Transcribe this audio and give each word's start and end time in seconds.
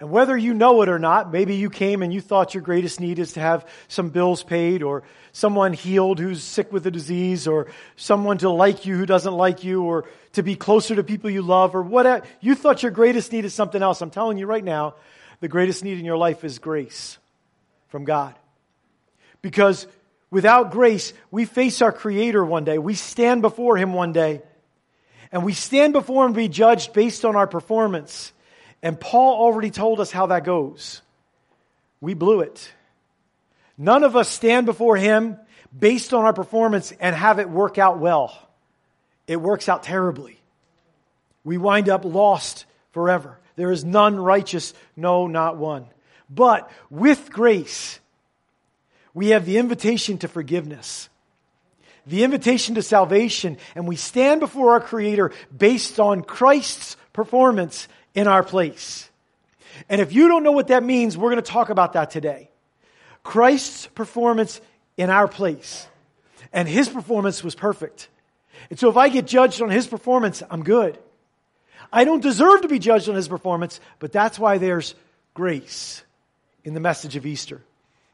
And 0.00 0.10
whether 0.10 0.36
you 0.36 0.54
know 0.54 0.82
it 0.82 0.88
or 0.88 0.98
not, 0.98 1.32
maybe 1.32 1.54
you 1.54 1.70
came 1.70 2.02
and 2.02 2.12
you 2.12 2.20
thought 2.20 2.52
your 2.52 2.62
greatest 2.62 3.00
need 3.00 3.18
is 3.18 3.34
to 3.34 3.40
have 3.40 3.66
some 3.86 4.10
bills 4.10 4.42
paid 4.42 4.82
or 4.82 5.04
someone 5.32 5.72
healed 5.72 6.18
who's 6.18 6.42
sick 6.42 6.72
with 6.72 6.86
a 6.86 6.90
disease 6.90 7.46
or 7.46 7.68
someone 7.94 8.38
to 8.38 8.50
like 8.50 8.86
you 8.86 8.96
who 8.96 9.06
doesn't 9.06 9.34
like 9.34 9.62
you 9.62 9.84
or 9.84 10.04
to 10.32 10.42
be 10.42 10.56
closer 10.56 10.96
to 10.96 11.04
people 11.04 11.30
you 11.30 11.42
love 11.42 11.76
or 11.76 11.82
whatever. 11.82 12.26
You 12.40 12.56
thought 12.56 12.82
your 12.82 12.90
greatest 12.90 13.30
need 13.32 13.44
is 13.44 13.54
something 13.54 13.82
else. 13.82 14.00
I'm 14.00 14.10
telling 14.10 14.36
you 14.36 14.46
right 14.46 14.64
now, 14.64 14.96
the 15.40 15.48
greatest 15.48 15.84
need 15.84 15.98
in 15.98 16.04
your 16.04 16.16
life 16.16 16.42
is 16.42 16.58
grace 16.58 17.18
from 17.88 18.04
God. 18.04 18.34
Because 19.42 19.86
without 20.30 20.72
grace, 20.72 21.12
we 21.30 21.44
face 21.44 21.82
our 21.82 21.92
Creator 21.92 22.44
one 22.44 22.64
day. 22.64 22.78
We 22.78 22.94
stand 22.94 23.42
before 23.42 23.76
Him 23.76 23.92
one 23.92 24.12
day. 24.12 24.42
And 25.30 25.44
we 25.44 25.52
stand 25.52 25.92
before 25.92 26.26
Him 26.26 26.32
to 26.32 26.36
be 26.36 26.48
judged 26.48 26.92
based 26.92 27.24
on 27.24 27.36
our 27.36 27.46
performance. 27.46 28.32
And 28.84 29.00
Paul 29.00 29.40
already 29.40 29.70
told 29.70 29.98
us 29.98 30.12
how 30.12 30.26
that 30.26 30.44
goes. 30.44 31.00
We 32.02 32.12
blew 32.12 32.42
it. 32.42 32.70
None 33.78 34.04
of 34.04 34.14
us 34.14 34.28
stand 34.28 34.66
before 34.66 34.98
Him 34.98 35.38
based 35.76 36.12
on 36.12 36.26
our 36.26 36.34
performance 36.34 36.92
and 37.00 37.16
have 37.16 37.38
it 37.38 37.48
work 37.48 37.78
out 37.78 37.98
well. 37.98 38.38
It 39.26 39.40
works 39.40 39.70
out 39.70 39.84
terribly. 39.84 40.38
We 41.44 41.56
wind 41.56 41.88
up 41.88 42.04
lost 42.04 42.66
forever. 42.92 43.38
There 43.56 43.72
is 43.72 43.86
none 43.86 44.20
righteous, 44.20 44.74
no, 44.96 45.28
not 45.28 45.56
one. 45.56 45.86
But 46.28 46.70
with 46.90 47.30
grace, 47.32 47.98
we 49.14 49.28
have 49.28 49.46
the 49.46 49.56
invitation 49.56 50.18
to 50.18 50.28
forgiveness, 50.28 51.08
the 52.06 52.22
invitation 52.22 52.74
to 52.74 52.82
salvation, 52.82 53.56
and 53.74 53.88
we 53.88 53.96
stand 53.96 54.40
before 54.40 54.72
our 54.72 54.80
Creator 54.80 55.32
based 55.56 55.98
on 55.98 56.22
Christ's 56.22 56.98
performance 57.14 57.88
in 58.14 58.26
our 58.26 58.42
place. 58.42 59.10
And 59.88 60.00
if 60.00 60.12
you 60.12 60.28
don't 60.28 60.42
know 60.42 60.52
what 60.52 60.68
that 60.68 60.82
means, 60.82 61.16
we're 61.16 61.30
going 61.30 61.42
to 61.42 61.50
talk 61.50 61.68
about 61.68 61.94
that 61.94 62.10
today. 62.10 62.50
Christ's 63.22 63.86
performance 63.88 64.60
in 64.96 65.10
our 65.10 65.28
place. 65.28 65.86
And 66.52 66.68
his 66.68 66.88
performance 66.88 67.42
was 67.42 67.54
perfect. 67.54 68.08
And 68.70 68.78
so 68.78 68.88
if 68.88 68.96
I 68.96 69.08
get 69.08 69.26
judged 69.26 69.60
on 69.60 69.70
his 69.70 69.86
performance, 69.86 70.42
I'm 70.48 70.62
good. 70.62 70.98
I 71.92 72.04
don't 72.04 72.22
deserve 72.22 72.62
to 72.62 72.68
be 72.68 72.78
judged 72.78 73.08
on 73.08 73.14
his 73.14 73.28
performance, 73.28 73.80
but 73.98 74.12
that's 74.12 74.38
why 74.38 74.58
there's 74.58 74.94
grace 75.32 76.02
in 76.62 76.74
the 76.74 76.80
message 76.80 77.16
of 77.16 77.26
Easter. 77.26 77.60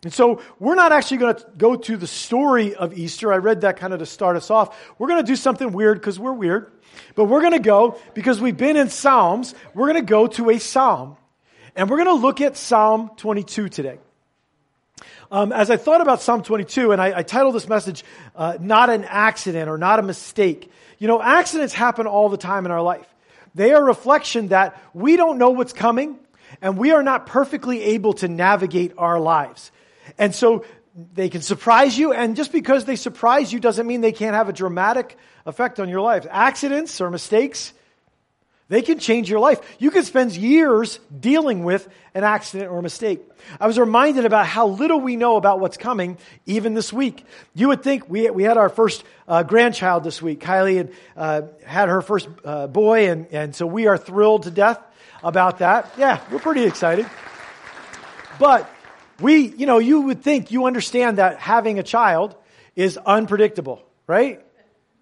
And 0.02 0.12
so 0.12 0.40
we're 0.58 0.76
not 0.76 0.92
actually 0.92 1.18
going 1.18 1.34
to 1.34 1.46
go 1.58 1.76
to 1.76 1.96
the 1.96 2.06
story 2.06 2.74
of 2.74 2.96
Easter. 2.96 3.32
I 3.32 3.36
read 3.36 3.62
that 3.62 3.76
kind 3.76 3.92
of 3.92 3.98
to 3.98 4.06
start 4.06 4.36
us 4.36 4.50
off. 4.50 4.78
We're 4.98 5.08
going 5.08 5.22
to 5.22 5.26
do 5.26 5.36
something 5.36 5.72
weird 5.72 6.00
because 6.00 6.18
we're 6.18 6.32
weird. 6.32 6.72
But 7.14 7.26
we're 7.26 7.40
going 7.40 7.52
to 7.52 7.58
go, 7.58 7.98
because 8.14 8.40
we've 8.40 8.56
been 8.56 8.76
in 8.76 8.88
Psalms, 8.88 9.54
we're 9.74 9.88
going 9.88 10.02
to 10.02 10.08
go 10.08 10.26
to 10.26 10.50
a 10.50 10.58
Psalm. 10.58 11.16
And 11.76 11.90
we're 11.90 12.02
going 12.02 12.18
to 12.18 12.22
look 12.22 12.40
at 12.40 12.56
Psalm 12.56 13.10
22 13.16 13.68
today. 13.68 13.98
Um, 15.30 15.52
as 15.52 15.70
I 15.70 15.76
thought 15.76 16.00
about 16.00 16.22
Psalm 16.22 16.42
22, 16.42 16.92
and 16.92 17.00
I, 17.00 17.18
I 17.18 17.22
titled 17.22 17.54
this 17.54 17.68
message, 17.68 18.02
uh, 18.34 18.56
Not 18.58 18.90
an 18.90 19.04
Accident 19.04 19.68
or 19.68 19.78
Not 19.78 19.98
a 19.98 20.02
Mistake. 20.02 20.70
You 20.98 21.08
know, 21.08 21.22
accidents 21.22 21.72
happen 21.72 22.06
all 22.06 22.28
the 22.28 22.36
time 22.36 22.64
in 22.64 22.72
our 22.72 22.82
life. 22.82 23.06
They 23.54 23.72
are 23.72 23.80
a 23.80 23.84
reflection 23.84 24.48
that 24.48 24.80
we 24.92 25.16
don't 25.16 25.38
know 25.38 25.50
what's 25.50 25.72
coming, 25.72 26.18
and 26.60 26.76
we 26.76 26.90
are 26.90 27.02
not 27.02 27.26
perfectly 27.26 27.82
able 27.82 28.14
to 28.14 28.28
navigate 28.28 28.94
our 28.98 29.20
lives. 29.20 29.70
And 30.20 30.34
so 30.34 30.64
they 31.14 31.30
can 31.30 31.40
surprise 31.40 31.96
you, 31.96 32.12
and 32.12 32.36
just 32.36 32.52
because 32.52 32.84
they 32.84 32.96
surprise 32.96 33.52
you 33.52 33.58
doesn't 33.58 33.86
mean 33.86 34.02
they 34.02 34.12
can't 34.12 34.36
have 34.36 34.50
a 34.50 34.52
dramatic 34.52 35.16
effect 35.46 35.80
on 35.80 35.88
your 35.88 36.02
life. 36.02 36.26
Accidents 36.30 37.00
or 37.00 37.10
mistakes, 37.10 37.72
they 38.68 38.82
can 38.82 38.98
change 38.98 39.30
your 39.30 39.40
life. 39.40 39.60
You 39.78 39.90
can 39.90 40.04
spend 40.04 40.36
years 40.36 41.00
dealing 41.18 41.64
with 41.64 41.88
an 42.14 42.22
accident 42.22 42.70
or 42.70 42.78
a 42.78 42.82
mistake. 42.82 43.20
I 43.58 43.66
was 43.66 43.78
reminded 43.78 44.26
about 44.26 44.46
how 44.46 44.66
little 44.68 45.00
we 45.00 45.16
know 45.16 45.36
about 45.36 45.58
what's 45.58 45.78
coming 45.78 46.18
even 46.44 46.74
this 46.74 46.92
week. 46.92 47.24
You 47.54 47.68
would 47.68 47.82
think 47.82 48.08
we, 48.10 48.28
we 48.30 48.42
had 48.42 48.58
our 48.58 48.68
first 48.68 49.02
uh, 49.26 49.42
grandchild 49.42 50.04
this 50.04 50.20
week. 50.20 50.40
Kylie 50.40 50.76
had, 50.76 50.92
uh, 51.16 51.42
had 51.64 51.88
her 51.88 52.02
first 52.02 52.28
uh, 52.44 52.66
boy, 52.66 53.10
and, 53.10 53.26
and 53.32 53.56
so 53.56 53.66
we 53.66 53.86
are 53.86 53.96
thrilled 53.96 54.42
to 54.42 54.50
death 54.50 54.80
about 55.24 55.58
that. 55.60 55.90
Yeah, 55.96 56.20
we're 56.30 56.40
pretty 56.40 56.64
excited. 56.64 57.08
But 58.38 58.70
we, 59.20 59.54
you 59.56 59.66
know, 59.66 59.78
you 59.78 60.02
would 60.02 60.22
think 60.22 60.50
you 60.50 60.66
understand 60.66 61.18
that 61.18 61.38
having 61.38 61.78
a 61.78 61.82
child 61.82 62.36
is 62.76 62.96
unpredictable, 62.96 63.82
right? 64.06 64.44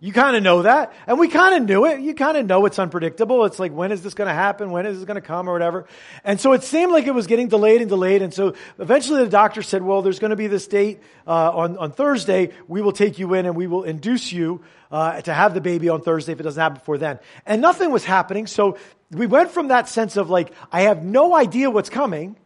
You 0.01 0.13
kind 0.13 0.37
of 0.37 0.45
know 0.45 0.63
that. 0.63 0.93
And 1.09 1.19
we 1.19 1.27
kind 1.27 1.57
of 1.57 1.69
knew 1.69 1.85
it. 1.85 2.01
You 2.01 2.15
kind 2.15 2.37
of 2.37 2.47
know 2.47 2.67
it's 2.67 2.79
unpredictable. 2.79 3.45
It's 3.47 3.59
like, 3.59 3.73
when 3.73 3.91
is 3.91 4.01
this 4.01 4.15
going 4.15 4.29
to 4.29 4.35
happen? 4.35 4.71
When 4.71 4.87
is 4.87 4.99
this 4.99 5.05
going 5.05 5.17
to 5.17 5.21
come 5.21 5.49
or 5.49 5.53
whatever? 5.53 5.87
And 6.23 6.41
so 6.41 6.53
it 6.53 6.63
seemed 6.63 6.93
like 6.93 7.09
it 7.09 7.15
was 7.15 7.27
getting 7.27 7.49
delayed 7.49 7.81
and 7.81 7.91
delayed. 7.91 8.23
And 8.23 8.33
so 8.33 8.55
eventually 8.79 9.25
the 9.25 9.31
doctor 9.31 9.61
said, 9.61 9.83
well, 9.83 10.03
there's 10.03 10.21
going 10.21 10.31
to 10.31 10.37
be 10.37 10.47
this 10.47 10.69
date 10.69 11.01
uh, 11.27 11.51
on, 11.51 11.77
on 11.79 11.91
Thursday. 11.91 12.51
We 12.69 12.81
will 12.81 12.93
take 12.93 13.19
you 13.19 13.35
in 13.35 13.45
and 13.45 13.57
we 13.57 13.67
will 13.67 13.83
induce 13.83 14.31
you 14.31 14.63
uh, 14.93 15.21
to 15.23 15.35
have 15.35 15.53
the 15.53 15.61
baby 15.61 15.89
on 15.89 16.01
Thursday 16.01 16.33
if 16.33 16.39
it 16.39 16.45
doesn't 16.45 16.63
happen 16.63 16.79
before 16.79 16.99
then. 16.99 17.19
And 17.45 17.61
nothing 17.61 17.91
was 17.91 18.05
happening. 18.05 18.47
So 18.47 18.79
we 19.11 19.27
went 19.27 19.51
from 19.51 19.69
that 19.69 19.89
sense 19.89 20.17
of 20.17 20.31
like, 20.31 20.53
I 20.71 20.83
have 20.83 21.03
no 21.03 21.35
idea 21.35 21.73
what's 21.73 21.91
coming 21.91 22.37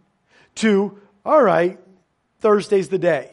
to, 0.56 0.98
all 1.24 1.42
right, 1.42 1.78
Thursday's 2.40 2.88
the 2.88 2.98
day. 2.98 3.30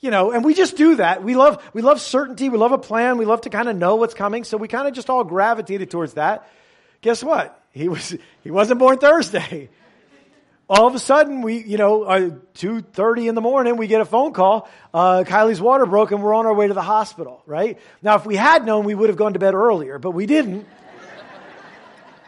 You 0.00 0.10
know, 0.10 0.30
and 0.30 0.44
we 0.44 0.54
just 0.54 0.76
do 0.76 0.96
that. 0.96 1.24
We 1.24 1.34
love, 1.34 1.62
we 1.72 1.82
love 1.82 2.00
certainty. 2.00 2.48
We 2.48 2.58
love 2.58 2.72
a 2.72 2.78
plan. 2.78 3.16
We 3.16 3.24
love 3.24 3.40
to 3.42 3.50
kind 3.50 3.68
of 3.68 3.76
know 3.76 3.96
what's 3.96 4.14
coming. 4.14 4.44
So 4.44 4.56
we 4.56 4.68
kind 4.68 4.86
of 4.86 4.94
just 4.94 5.08
all 5.08 5.24
gravitated 5.24 5.90
towards 5.90 6.14
that. 6.14 6.48
Guess 7.00 7.24
what? 7.24 7.60
He 7.72 7.88
was, 7.88 8.14
he 8.44 8.50
wasn't 8.50 8.78
born 8.78 8.98
Thursday. 8.98 9.70
All 10.68 10.86
of 10.86 10.94
a 10.94 10.98
sudden, 10.98 11.42
we, 11.42 11.62
you 11.62 11.78
know, 11.78 12.02
uh, 12.02 12.30
2.30 12.56 13.28
in 13.28 13.34
the 13.36 13.40
morning, 13.40 13.76
we 13.76 13.86
get 13.86 14.00
a 14.00 14.04
phone 14.04 14.32
call. 14.32 14.68
Uh, 14.92 15.22
Kylie's 15.24 15.60
water 15.60 15.86
broke 15.86 16.10
and 16.10 16.22
we're 16.22 16.34
on 16.34 16.44
our 16.44 16.54
way 16.54 16.66
to 16.66 16.74
the 16.74 16.82
hospital, 16.82 17.42
right? 17.46 17.78
Now, 18.02 18.16
if 18.16 18.26
we 18.26 18.34
had 18.34 18.66
known, 18.66 18.84
we 18.84 18.94
would 18.94 19.08
have 19.08 19.16
gone 19.16 19.34
to 19.34 19.38
bed 19.38 19.54
earlier, 19.54 19.98
but 19.98 20.10
we 20.10 20.26
didn't. 20.26 20.66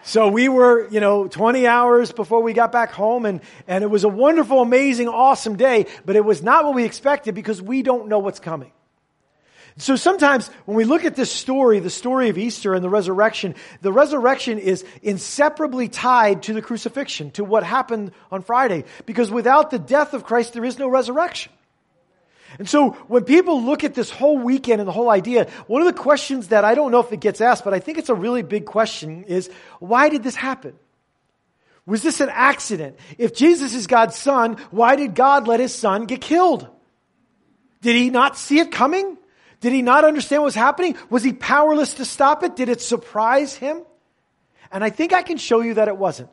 So 0.04 0.28
we 0.28 0.48
were, 0.48 0.88
you 0.91 1.00
know, 1.00 1.28
20 1.28 1.66
hours 1.66 2.12
before 2.12 2.42
we 2.42 2.53
got 2.53 2.72
back 2.72 2.92
home 2.92 3.26
and, 3.26 3.41
and 3.66 3.84
it 3.84 3.88
was 3.88 4.04
a 4.04 4.09
wonderful, 4.09 4.62
amazing, 4.62 5.09
awesome 5.09 5.56
day, 5.56 5.86
but 6.04 6.16
it 6.16 6.25
was 6.25 6.42
not 6.42 6.64
what 6.64 6.75
we 6.75 6.84
expected 6.84 7.34
because 7.34 7.60
we 7.60 7.82
don't 7.82 8.08
know 8.08 8.19
what's 8.19 8.41
coming. 8.41 8.72
So 9.78 9.94
sometimes 9.94 10.48
when 10.64 10.76
we 10.76 10.84
look 10.84 11.04
at 11.04 11.14
this 11.14 11.31
story, 11.31 11.78
the 11.78 11.88
story 11.88 12.31
of 12.31 12.38
Easter 12.38 12.75
and 12.75 12.82
the 12.82 12.88
resurrection, 12.88 13.54
the 13.81 13.92
resurrection 13.92 14.58
is 14.58 14.84
inseparably 15.03 15.88
tied 15.88 16.42
to 16.44 16.53
the 16.53 16.62
crucifixion, 16.62 17.31
to 17.32 17.44
what 17.44 17.62
happened 17.62 18.10
on 18.32 18.42
Friday. 18.42 18.84
Because 19.06 19.31
without 19.31 19.70
the 19.70 19.78
death 19.78 20.14
of 20.14 20.25
Christ, 20.25 20.53
there 20.53 20.64
is 20.64 20.81
no 20.81 20.88
resurrection. 20.88 21.53
And 22.59 22.69
so 22.69 22.91
when 23.09 23.25
people 23.25 23.62
look 23.62 23.84
at 23.84 23.94
this 23.94 24.10
whole 24.10 24.38
weekend 24.38 24.81
and 24.81 24.88
the 24.88 24.92
whole 24.92 25.10
idea, 25.10 25.48
one 25.66 25.82
of 25.82 25.86
the 25.86 26.00
questions 26.00 26.48
that 26.48 26.64
I 26.64 26.75
don't 26.75 26.91
know 26.91 27.00
if 27.00 27.12
it 27.12 27.20
gets 27.20 27.41
asked, 27.41 27.64
but 27.64 27.75
I 27.75 27.81
think 27.81 27.98
it's 27.98 28.09
a 28.09 28.14
really 28.14 28.42
big 28.42 28.64
question 28.64 29.25
is, 29.25 29.50
why 29.81 30.09
did 30.09 30.22
this 30.22 30.34
happen? 30.34 30.75
Was 31.84 32.03
this 32.03 32.20
an 32.20 32.28
accident? 32.31 32.98
If 33.16 33.34
Jesus 33.34 33.75
is 33.75 33.87
God's 33.87 34.16
son, 34.16 34.58
why 34.70 34.97
did 34.97 35.14
God 35.14 35.48
let 35.48 35.60
his 35.60 35.75
son 35.75 36.06
get 36.06 36.20
killed? 36.20 36.69
Did 37.81 37.97
he 37.97 38.10
not 38.10 38.37
see 38.37 38.58
it 38.58 38.72
coming? 38.72 39.16
Did 39.60 39.72
he 39.72 39.82
not 39.82 40.04
understand 40.04 40.42
what 40.42 40.47
was 40.47 40.54
happening? 40.54 40.97
Was 41.10 41.25
he 41.25 41.32
powerless 41.32 41.94
to 41.94 42.04
stop 42.04 42.42
it? 42.44 42.56
Did 42.56 42.69
it 42.69 42.81
surprise 42.81 43.54
him? 43.54 43.82
And 44.70 44.84
I 44.84 44.91
think 44.91 45.12
I 45.12 45.22
can 45.22 45.37
show 45.37 45.60
you 45.60 45.75
that 45.75 45.88
it 45.88 45.97
wasn't. 45.97 46.31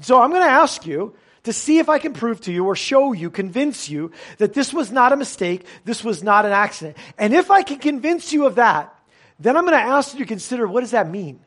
So 0.00 0.20
I'm 0.20 0.30
going 0.30 0.42
to 0.42 0.50
ask 0.50 0.86
you, 0.86 1.14
to 1.44 1.52
see 1.52 1.78
if 1.78 1.88
I 1.88 1.98
can 1.98 2.12
prove 2.12 2.40
to 2.42 2.52
you 2.52 2.64
or 2.66 2.74
show 2.74 3.12
you, 3.12 3.30
convince 3.30 3.88
you 3.88 4.10
that 4.38 4.54
this 4.54 4.72
was 4.72 4.90
not 4.90 5.12
a 5.12 5.16
mistake, 5.16 5.66
this 5.84 6.02
was 6.02 6.22
not 6.22 6.44
an 6.44 6.52
accident. 6.52 6.96
And 7.16 7.32
if 7.32 7.50
I 7.50 7.62
can 7.62 7.78
convince 7.78 8.32
you 8.32 8.46
of 8.46 8.56
that, 8.56 8.94
then 9.38 9.56
I'm 9.56 9.64
going 9.64 9.78
to 9.78 9.84
ask 9.84 10.14
you 10.14 10.20
to 10.20 10.26
consider 10.26 10.66
what 10.66 10.80
does 10.80 10.92
that 10.92 11.08
mean 11.08 11.40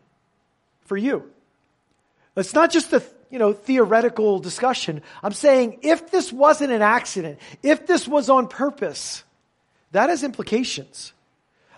for 0.86 0.98
you? 0.98 1.30
It's 2.36 2.54
not 2.54 2.72
just 2.72 2.94
a 2.94 3.04
you 3.30 3.40
know, 3.40 3.54
theoretical 3.54 4.40
discussion. 4.40 5.02
I'm 5.22 5.34
saying 5.34 5.80
if 5.82 6.12
this 6.12 6.32
wasn't 6.32 6.72
an 6.72 6.82
accident, 6.82 7.40
if 7.62 7.88
this 7.88 8.08
was 8.08 8.30
on 8.30 8.48
purpose, 8.48 9.24
that 9.92 10.10
has 10.10 10.24
implications 10.24 11.14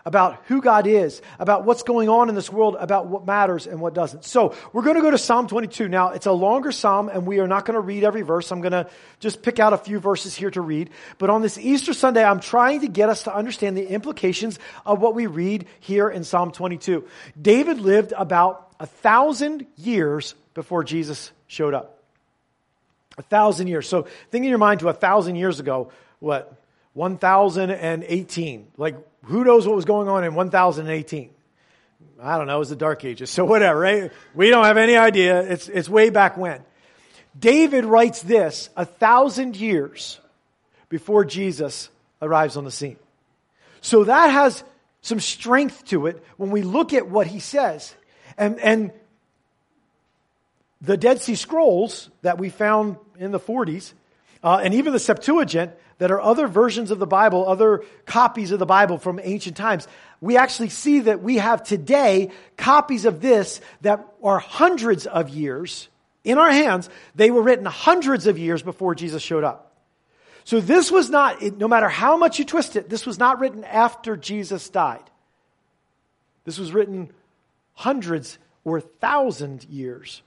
about 0.06 0.42
who 0.48 0.62
God 0.62 0.88
is, 0.88 1.22
about 1.40 1.66
what's 1.66 1.84
going 1.84 2.10
on 2.10 2.30
in 2.30 2.36
this 2.36 2.52
world, 2.52 2.76
about 2.80 3.08
what 3.08 3.26
matters 3.26 3.68
and 3.68 3.80
what 3.82 3.94
doesn't. 3.94 4.26
So 4.26 4.56
we're 4.74 4.84
going 4.84 4.96
to 4.96 5.02
go 5.02 5.12
to 5.12 5.18
Psalm 5.18 5.48
22. 5.48 5.88
Now, 5.88 6.10
it's 6.10 6.26
a 6.26 6.32
longer 6.32 6.72
psalm, 6.72 7.10
and 7.10 7.26
we 7.26 7.40
are 7.40 7.48
not 7.48 7.66
going 7.66 7.76
to 7.76 7.82
read 7.82 8.04
every 8.04 8.22
verse. 8.22 8.52
I'm 8.52 8.62
going 8.62 8.72
to 8.72 8.90
just 9.20 9.42
pick 9.42 9.60
out 9.60 9.74
a 9.74 9.78
few 9.78 10.00
verses 10.00 10.36
here 10.36 10.52
to 10.52 10.62
read. 10.62 10.90
But 11.18 11.30
on 11.30 11.42
this 11.42 11.58
Easter 11.58 11.94
Sunday, 11.94 12.24
I'm 12.24 12.40
trying 12.40 12.82
to 12.82 12.88
get 12.88 13.10
us 13.10 13.24
to 13.24 13.36
understand 13.36 13.78
the 13.78 13.88
implications 13.88 14.60
of 14.86 15.02
what 15.02 15.16
we 15.16 15.28
read 15.28 15.66
here 15.80 16.10
in 16.10 16.24
Psalm 16.24 16.52
22. 16.52 17.06
David 17.40 17.80
lived 17.80 18.14
about 18.18 18.74
a 18.80 18.86
thousand 18.86 19.68
years 19.78 20.36
before 20.54 20.84
Jesus 20.84 21.32
showed 21.48 21.74
up. 21.74 22.04
A 23.18 23.22
thousand 23.22 23.68
years. 23.68 23.88
So 23.88 24.04
think 24.32 24.44
in 24.44 24.50
your 24.50 24.58
mind 24.58 24.80
to 24.80 24.90
a 24.90 24.94
thousand 24.94 25.36
years 25.36 25.60
ago, 25.60 25.92
what? 26.20 26.54
1018. 27.00 28.68
Like, 28.76 28.98
who 29.24 29.46
knows 29.46 29.66
what 29.66 29.74
was 29.74 29.86
going 29.86 30.10
on 30.10 30.26
in 30.26 30.36
1018? 30.36 31.30
I 32.22 32.38
don't 32.38 32.48
know. 32.48 32.58
It 32.58 32.60
was 32.60 32.70
the 32.70 32.76
Dark 32.76 33.06
Ages. 33.06 33.30
So 33.40 33.46
whatever, 33.46 33.80
right? 33.80 34.12
We 34.36 34.50
don't 34.50 34.66
have 34.66 34.76
any 34.76 34.98
idea. 34.98 35.42
It's, 35.42 35.70
it's 35.70 35.88
way 35.88 36.10
back 36.10 36.36
when. 36.36 36.62
David 37.40 37.86
writes 37.86 38.22
this 38.22 38.70
a 38.76 38.84
thousand 38.84 39.56
years 39.56 40.20
before 40.90 41.24
Jesus 41.24 41.90
arrives 42.22 42.58
on 42.58 42.66
the 42.66 42.72
scene. 42.72 42.98
So 43.80 44.04
that 44.04 44.28
has 44.28 44.62
some 45.02 45.22
strength 45.22 45.86
to 45.86 46.08
it 46.08 46.22
when 46.36 46.52
we 46.52 46.64
look 46.64 46.92
at 46.92 47.08
what 47.08 47.28
he 47.28 47.40
says. 47.40 47.96
And, 48.38 48.60
and 48.60 48.92
the 50.82 50.98
Dead 50.98 51.22
Sea 51.22 51.36
Scrolls 51.36 52.10
that 52.24 52.38
we 52.38 52.50
found 52.50 52.98
in 53.18 53.32
the 53.32 53.40
40s, 53.40 53.94
uh, 54.44 54.60
and 54.62 54.74
even 54.74 54.92
the 54.92 55.00
Septuagint, 55.00 55.72
that 56.00 56.12
are 56.12 56.20
other 56.20 56.48
versions 56.48 56.92
of 56.92 56.98
the 56.98 57.06
Bible, 57.06 57.48
other 57.48 57.84
copies 58.06 58.52
of 58.52 58.60
the 58.60 58.66
Bible 58.66 58.98
from 58.98 59.20
ancient 59.22 59.56
times, 59.56 59.88
we 60.22 60.38
actually 60.38 60.70
see 60.70 61.02
that 61.02 61.22
we 61.22 61.38
have 61.38 61.64
today 61.64 62.32
copies 62.58 63.06
of 63.06 63.22
this 63.22 63.62
that 63.82 64.06
are 64.24 64.40
hundreds 64.40 65.06
of 65.06 65.30
years 65.30 65.88
in 66.24 66.38
our 66.38 66.52
hands. 66.52 66.90
They 67.16 67.32
were 67.32 67.42
written 67.42 67.66
hundreds 67.66 68.28
of 68.28 68.40
years 68.40 68.64
before 68.64 68.96
Jesus 68.96 69.22
showed 69.22 69.44
up. 69.44 69.76
So 70.46 70.60
this 70.60 70.90
was 70.90 71.10
not, 71.10 71.42
no 71.42 71.68
matter 71.68 71.90
how 71.90 72.18
much 72.18 72.40
you 72.40 72.46
twist 72.46 72.76
it, 72.76 72.90
this 72.90 73.06
was 73.06 73.20
not 73.20 73.40
written 73.40 73.64
after 73.64 74.18
Jesus 74.18 74.70
died. 74.70 75.04
This 76.46 76.58
was 76.58 76.74
written 76.74 77.12
hundreds 77.74 78.40
or 78.64 78.82
thousand 78.82 79.66
years 79.66 80.22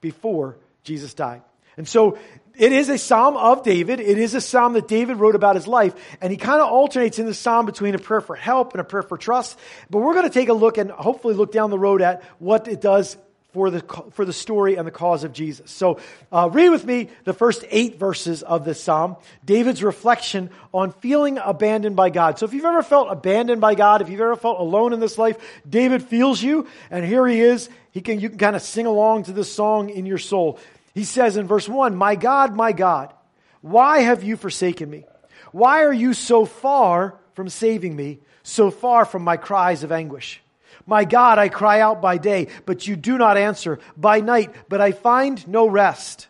before 0.00 0.56
Jesus 0.82 1.14
died. 1.14 1.42
And 1.76 1.88
so 1.88 2.18
it 2.56 2.72
is 2.72 2.88
a 2.88 2.98
psalm 2.98 3.36
of 3.36 3.62
David. 3.62 4.00
It 4.00 4.18
is 4.18 4.34
a 4.34 4.40
psalm 4.40 4.74
that 4.74 4.86
David 4.86 5.16
wrote 5.16 5.34
about 5.34 5.54
his 5.54 5.66
life. 5.66 5.94
And 6.20 6.30
he 6.30 6.36
kind 6.36 6.60
of 6.60 6.68
alternates 6.68 7.18
in 7.18 7.26
the 7.26 7.34
psalm 7.34 7.66
between 7.66 7.94
a 7.94 7.98
prayer 7.98 8.20
for 8.20 8.36
help 8.36 8.72
and 8.74 8.80
a 8.80 8.84
prayer 8.84 9.02
for 9.02 9.16
trust. 9.16 9.58
But 9.88 9.98
we're 9.98 10.14
going 10.14 10.28
to 10.28 10.34
take 10.34 10.48
a 10.48 10.54
look 10.54 10.76
and 10.76 10.90
hopefully 10.90 11.34
look 11.34 11.52
down 11.52 11.70
the 11.70 11.78
road 11.78 12.02
at 12.02 12.22
what 12.38 12.68
it 12.68 12.80
does 12.80 13.16
for 13.52 13.70
the, 13.70 13.80
for 14.12 14.24
the 14.24 14.32
story 14.32 14.76
and 14.76 14.86
the 14.86 14.92
cause 14.92 15.24
of 15.24 15.32
Jesus. 15.32 15.70
So 15.70 15.98
uh, 16.30 16.48
read 16.52 16.68
with 16.68 16.84
me 16.84 17.08
the 17.24 17.32
first 17.32 17.64
eight 17.70 17.98
verses 17.98 18.42
of 18.42 18.64
this 18.64 18.80
psalm, 18.80 19.16
David's 19.44 19.82
reflection 19.82 20.50
on 20.72 20.92
feeling 20.92 21.38
abandoned 21.38 21.96
by 21.96 22.10
God. 22.10 22.38
So 22.38 22.46
if 22.46 22.52
you've 22.52 22.64
ever 22.64 22.82
felt 22.82 23.08
abandoned 23.10 23.60
by 23.60 23.74
God, 23.74 24.02
if 24.02 24.08
you've 24.08 24.20
ever 24.20 24.36
felt 24.36 24.60
alone 24.60 24.92
in 24.92 25.00
this 25.00 25.18
life, 25.18 25.36
David 25.68 26.02
feels 26.02 26.40
you, 26.40 26.68
and 26.90 27.04
here 27.04 27.26
he 27.26 27.40
is. 27.40 27.68
He 27.90 28.00
can, 28.00 28.20
you 28.20 28.28
can 28.28 28.38
kind 28.38 28.54
of 28.54 28.62
sing 28.62 28.86
along 28.86 29.24
to 29.24 29.32
this 29.32 29.52
song 29.52 29.90
in 29.90 30.06
your 30.06 30.18
soul. 30.18 30.60
He 31.00 31.04
says 31.04 31.38
in 31.38 31.46
verse 31.46 31.66
1, 31.66 31.96
My 31.96 32.14
God, 32.14 32.54
my 32.54 32.72
God, 32.72 33.14
why 33.62 34.00
have 34.00 34.22
you 34.22 34.36
forsaken 34.36 34.90
me? 34.90 35.06
Why 35.50 35.84
are 35.84 35.94
you 35.94 36.12
so 36.12 36.44
far 36.44 37.18
from 37.32 37.48
saving 37.48 37.96
me, 37.96 38.18
so 38.42 38.70
far 38.70 39.06
from 39.06 39.24
my 39.24 39.38
cries 39.38 39.82
of 39.82 39.92
anguish? 39.92 40.42
My 40.84 41.06
God, 41.06 41.38
I 41.38 41.48
cry 41.48 41.80
out 41.80 42.02
by 42.02 42.18
day, 42.18 42.48
but 42.66 42.86
you 42.86 42.96
do 42.96 43.16
not 43.16 43.38
answer, 43.38 43.78
by 43.96 44.20
night, 44.20 44.54
but 44.68 44.82
I 44.82 44.92
find 44.92 45.48
no 45.48 45.66
rest. 45.70 46.28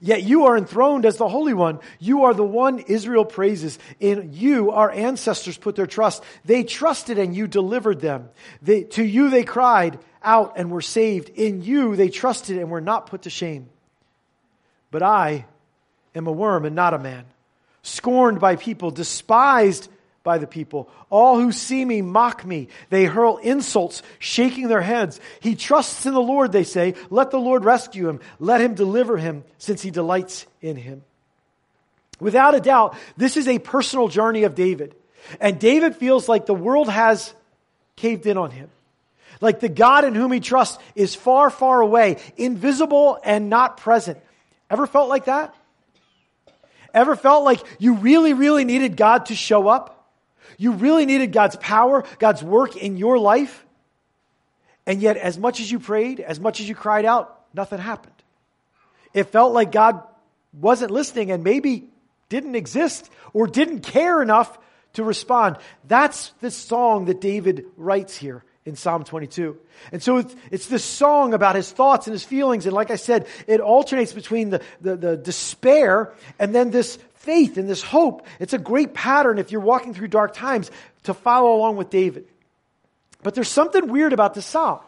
Yet 0.00 0.24
you 0.24 0.46
are 0.46 0.56
enthroned 0.56 1.06
as 1.06 1.16
the 1.16 1.28
Holy 1.28 1.54
One. 1.54 1.78
You 2.00 2.24
are 2.24 2.34
the 2.34 2.42
one 2.42 2.80
Israel 2.80 3.24
praises. 3.24 3.78
In 4.00 4.32
you, 4.32 4.72
our 4.72 4.90
ancestors 4.90 5.56
put 5.56 5.76
their 5.76 5.86
trust. 5.86 6.24
They 6.44 6.64
trusted 6.64 7.16
and 7.16 7.32
you 7.32 7.46
delivered 7.46 8.00
them. 8.00 8.30
They, 8.60 8.82
to 8.98 9.04
you 9.04 9.30
they 9.30 9.44
cried 9.44 10.00
out 10.20 10.54
and 10.56 10.72
were 10.72 10.82
saved. 10.82 11.28
In 11.28 11.62
you 11.62 11.94
they 11.94 12.08
trusted 12.08 12.58
and 12.58 12.70
were 12.70 12.80
not 12.80 13.06
put 13.06 13.22
to 13.22 13.30
shame. 13.30 13.68
But 14.94 15.02
I 15.02 15.44
am 16.14 16.28
a 16.28 16.30
worm 16.30 16.64
and 16.64 16.76
not 16.76 16.94
a 16.94 17.00
man, 17.00 17.24
scorned 17.82 18.38
by 18.38 18.54
people, 18.54 18.92
despised 18.92 19.88
by 20.22 20.38
the 20.38 20.46
people. 20.46 20.88
All 21.10 21.36
who 21.36 21.50
see 21.50 21.84
me 21.84 22.00
mock 22.00 22.46
me. 22.46 22.68
They 22.90 23.04
hurl 23.04 23.38
insults, 23.38 24.04
shaking 24.20 24.68
their 24.68 24.80
heads. 24.80 25.18
He 25.40 25.56
trusts 25.56 26.06
in 26.06 26.14
the 26.14 26.20
Lord, 26.20 26.52
they 26.52 26.62
say. 26.62 26.94
Let 27.10 27.32
the 27.32 27.40
Lord 27.40 27.64
rescue 27.64 28.08
him. 28.08 28.20
Let 28.38 28.60
him 28.60 28.74
deliver 28.74 29.16
him, 29.16 29.42
since 29.58 29.82
he 29.82 29.90
delights 29.90 30.46
in 30.62 30.76
him. 30.76 31.02
Without 32.20 32.54
a 32.54 32.60
doubt, 32.60 32.96
this 33.16 33.36
is 33.36 33.48
a 33.48 33.58
personal 33.58 34.06
journey 34.06 34.44
of 34.44 34.54
David. 34.54 34.94
And 35.40 35.58
David 35.58 35.96
feels 35.96 36.28
like 36.28 36.46
the 36.46 36.54
world 36.54 36.88
has 36.88 37.34
caved 37.96 38.26
in 38.26 38.38
on 38.38 38.52
him. 38.52 38.70
Like 39.40 39.58
the 39.58 39.68
God 39.68 40.04
in 40.04 40.14
whom 40.14 40.30
he 40.30 40.38
trusts 40.38 40.80
is 40.94 41.16
far, 41.16 41.50
far 41.50 41.80
away, 41.80 42.18
invisible 42.36 43.18
and 43.24 43.50
not 43.50 43.78
present. 43.78 44.18
Ever 44.74 44.88
felt 44.88 45.08
like 45.08 45.26
that? 45.26 45.54
Ever 46.92 47.14
felt 47.14 47.44
like 47.44 47.60
you 47.78 47.94
really, 47.94 48.34
really 48.34 48.64
needed 48.64 48.96
God 48.96 49.26
to 49.26 49.36
show 49.36 49.68
up? 49.68 50.10
You 50.58 50.72
really 50.72 51.06
needed 51.06 51.30
God's 51.30 51.54
power, 51.54 52.02
God's 52.18 52.42
work 52.42 52.74
in 52.74 52.96
your 52.96 53.16
life. 53.16 53.64
And 54.84 55.00
yet, 55.00 55.16
as 55.16 55.38
much 55.38 55.60
as 55.60 55.70
you 55.70 55.78
prayed, 55.78 56.18
as 56.18 56.40
much 56.40 56.58
as 56.58 56.68
you 56.68 56.74
cried 56.74 57.04
out, 57.04 57.40
nothing 57.54 57.78
happened. 57.78 58.16
It 59.12 59.30
felt 59.30 59.52
like 59.52 59.70
God 59.70 60.02
wasn't 60.52 60.90
listening 60.90 61.30
and 61.30 61.44
maybe 61.44 61.84
didn't 62.28 62.56
exist 62.56 63.08
or 63.32 63.46
didn't 63.46 63.82
care 63.82 64.22
enough 64.22 64.58
to 64.94 65.04
respond. 65.04 65.56
That's 65.86 66.30
the 66.40 66.50
song 66.50 67.04
that 67.04 67.20
David 67.20 67.66
writes 67.76 68.16
here 68.16 68.42
in 68.64 68.76
Psalm 68.76 69.04
22. 69.04 69.58
And 69.92 70.02
so 70.02 70.18
it's, 70.18 70.34
it's 70.50 70.66
this 70.66 70.84
song 70.84 71.34
about 71.34 71.54
his 71.54 71.70
thoughts 71.70 72.06
and 72.06 72.12
his 72.12 72.24
feelings. 72.24 72.64
And 72.64 72.74
like 72.74 72.90
I 72.90 72.96
said, 72.96 73.26
it 73.46 73.60
alternates 73.60 74.12
between 74.12 74.50
the, 74.50 74.62
the, 74.80 74.96
the 74.96 75.16
despair 75.16 76.14
and 76.38 76.54
then 76.54 76.70
this 76.70 76.98
faith 77.16 77.58
and 77.58 77.68
this 77.68 77.82
hope. 77.82 78.26
It's 78.40 78.52
a 78.52 78.58
great 78.58 78.94
pattern 78.94 79.38
if 79.38 79.52
you're 79.52 79.60
walking 79.60 79.92
through 79.94 80.08
dark 80.08 80.34
times 80.34 80.70
to 81.04 81.14
follow 81.14 81.54
along 81.54 81.76
with 81.76 81.90
David. 81.90 82.26
But 83.22 83.34
there's 83.34 83.48
something 83.48 83.88
weird 83.88 84.12
about 84.12 84.34
this 84.34 84.46
psalm. 84.46 84.80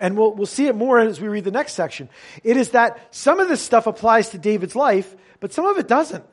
And 0.00 0.16
we'll, 0.16 0.32
we'll 0.32 0.46
see 0.46 0.66
it 0.66 0.74
more 0.74 0.98
as 0.98 1.20
we 1.20 1.28
read 1.28 1.44
the 1.44 1.50
next 1.50 1.74
section. 1.74 2.08
It 2.42 2.56
is 2.56 2.70
that 2.70 3.14
some 3.14 3.40
of 3.40 3.48
this 3.48 3.62
stuff 3.62 3.86
applies 3.86 4.30
to 4.30 4.38
David's 4.38 4.74
life, 4.74 5.14
but 5.40 5.52
some 5.52 5.66
of 5.66 5.78
it 5.78 5.88
doesn't. 5.88 6.24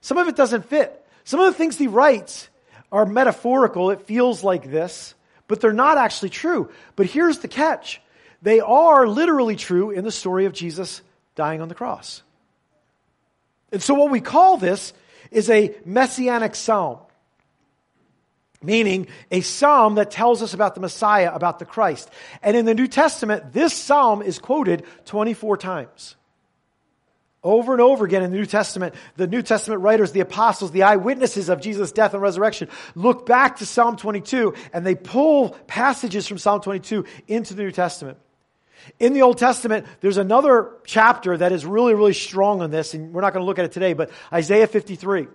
Some 0.00 0.18
of 0.18 0.28
it 0.28 0.36
doesn't 0.36 0.66
fit. 0.66 1.04
Some 1.24 1.40
of 1.40 1.46
the 1.46 1.56
things 1.56 1.78
he 1.78 1.86
writes 1.86 2.48
are 2.92 3.06
metaphorical. 3.06 3.90
It 3.90 4.02
feels 4.02 4.44
like 4.44 4.70
this, 4.70 5.14
but 5.48 5.60
they're 5.60 5.72
not 5.72 5.98
actually 5.98 6.30
true. 6.30 6.70
But 6.96 7.06
here's 7.06 7.38
the 7.38 7.48
catch. 7.48 8.00
They 8.42 8.60
are 8.60 9.06
literally 9.06 9.56
true 9.56 9.90
in 9.90 10.04
the 10.04 10.12
story 10.12 10.46
of 10.46 10.52
Jesus 10.52 11.02
dying 11.34 11.60
on 11.60 11.68
the 11.68 11.74
cross. 11.74 12.22
And 13.72 13.82
so, 13.82 13.94
what 13.94 14.10
we 14.10 14.20
call 14.20 14.56
this 14.56 14.92
is 15.30 15.50
a 15.50 15.74
messianic 15.84 16.54
psalm, 16.54 16.98
meaning 18.62 19.08
a 19.30 19.40
psalm 19.40 19.96
that 19.96 20.10
tells 20.10 20.42
us 20.42 20.54
about 20.54 20.74
the 20.74 20.80
Messiah, 20.80 21.32
about 21.34 21.58
the 21.58 21.64
Christ. 21.64 22.08
And 22.42 22.56
in 22.56 22.66
the 22.66 22.74
New 22.74 22.86
Testament, 22.86 23.52
this 23.52 23.72
psalm 23.72 24.22
is 24.22 24.38
quoted 24.38 24.84
24 25.06 25.56
times. 25.56 26.16
Over 27.44 27.72
and 27.72 27.82
over 27.82 28.06
again 28.06 28.22
in 28.22 28.30
the 28.30 28.38
New 28.38 28.46
Testament, 28.46 28.94
the 29.16 29.26
New 29.26 29.42
Testament 29.42 29.82
writers, 29.82 30.12
the 30.12 30.20
apostles, 30.20 30.70
the 30.70 30.84
eyewitnesses 30.84 31.50
of 31.50 31.60
Jesus' 31.60 31.92
death 31.92 32.14
and 32.14 32.22
resurrection 32.22 32.70
look 32.94 33.26
back 33.26 33.58
to 33.58 33.66
Psalm 33.66 33.98
22 33.98 34.54
and 34.72 34.84
they 34.84 34.94
pull 34.94 35.50
passages 35.66 36.26
from 36.26 36.38
Psalm 36.38 36.62
22 36.62 37.04
into 37.28 37.52
the 37.52 37.62
New 37.62 37.70
Testament. 37.70 38.16
In 38.98 39.12
the 39.12 39.22
Old 39.22 39.36
Testament, 39.36 39.86
there's 40.00 40.16
another 40.16 40.72
chapter 40.86 41.36
that 41.36 41.52
is 41.52 41.66
really, 41.66 41.94
really 41.94 42.14
strong 42.14 42.62
on 42.62 42.70
this, 42.70 42.94
and 42.94 43.12
we're 43.12 43.20
not 43.20 43.34
going 43.34 43.42
to 43.42 43.46
look 43.46 43.58
at 43.58 43.66
it 43.66 43.72
today, 43.72 43.92
but 43.92 44.10
Isaiah 44.32 44.66
53. 44.66 45.28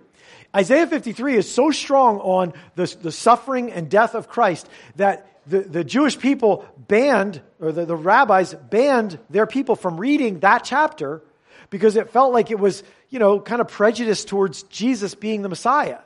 Isaiah 0.54 0.86
53 0.86 1.36
is 1.36 1.52
so 1.52 1.70
strong 1.70 2.18
on 2.18 2.52
the, 2.74 2.96
the 3.00 3.12
suffering 3.12 3.72
and 3.72 3.88
death 3.88 4.16
of 4.16 4.28
Christ 4.28 4.68
that 4.96 5.26
the, 5.46 5.60
the 5.60 5.84
Jewish 5.84 6.18
people 6.18 6.64
banned, 6.76 7.40
or 7.60 7.70
the, 7.72 7.86
the 7.86 7.96
rabbis 7.96 8.54
banned 8.54 9.18
their 9.30 9.46
people 9.46 9.76
from 9.76 9.98
reading 9.98 10.40
that 10.40 10.64
chapter 10.64 11.22
because 11.70 11.96
it 11.96 12.10
felt 12.10 12.32
like 12.32 12.50
it 12.50 12.58
was, 12.58 12.82
you 13.08 13.18
know, 13.18 13.40
kind 13.40 13.60
of 13.60 13.68
prejudiced 13.68 14.28
towards 14.28 14.64
Jesus 14.64 15.14
being 15.14 15.42
the 15.42 15.48
Messiah. 15.48 15.98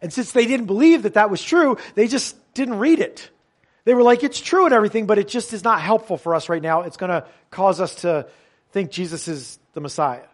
And 0.00 0.12
since 0.12 0.32
they 0.32 0.46
didn't 0.46 0.66
believe 0.66 1.04
that 1.04 1.14
that 1.14 1.30
was 1.30 1.42
true, 1.42 1.76
they 1.94 2.08
just 2.08 2.36
didn't 2.54 2.78
read 2.78 2.98
it. 2.98 3.30
They 3.84 3.94
were 3.94 4.02
like, 4.02 4.24
it's 4.24 4.40
true 4.40 4.64
and 4.64 4.74
everything, 4.74 5.06
but 5.06 5.18
it 5.18 5.28
just 5.28 5.52
is 5.52 5.64
not 5.64 5.80
helpful 5.80 6.16
for 6.16 6.34
us 6.34 6.48
right 6.48 6.62
now. 6.62 6.82
It's 6.82 6.96
going 6.96 7.10
to 7.10 7.26
cause 7.50 7.80
us 7.80 7.96
to 7.96 8.26
think 8.72 8.90
Jesus 8.90 9.28
is 9.28 9.58
the 9.74 9.80
Messiah. 9.80 10.24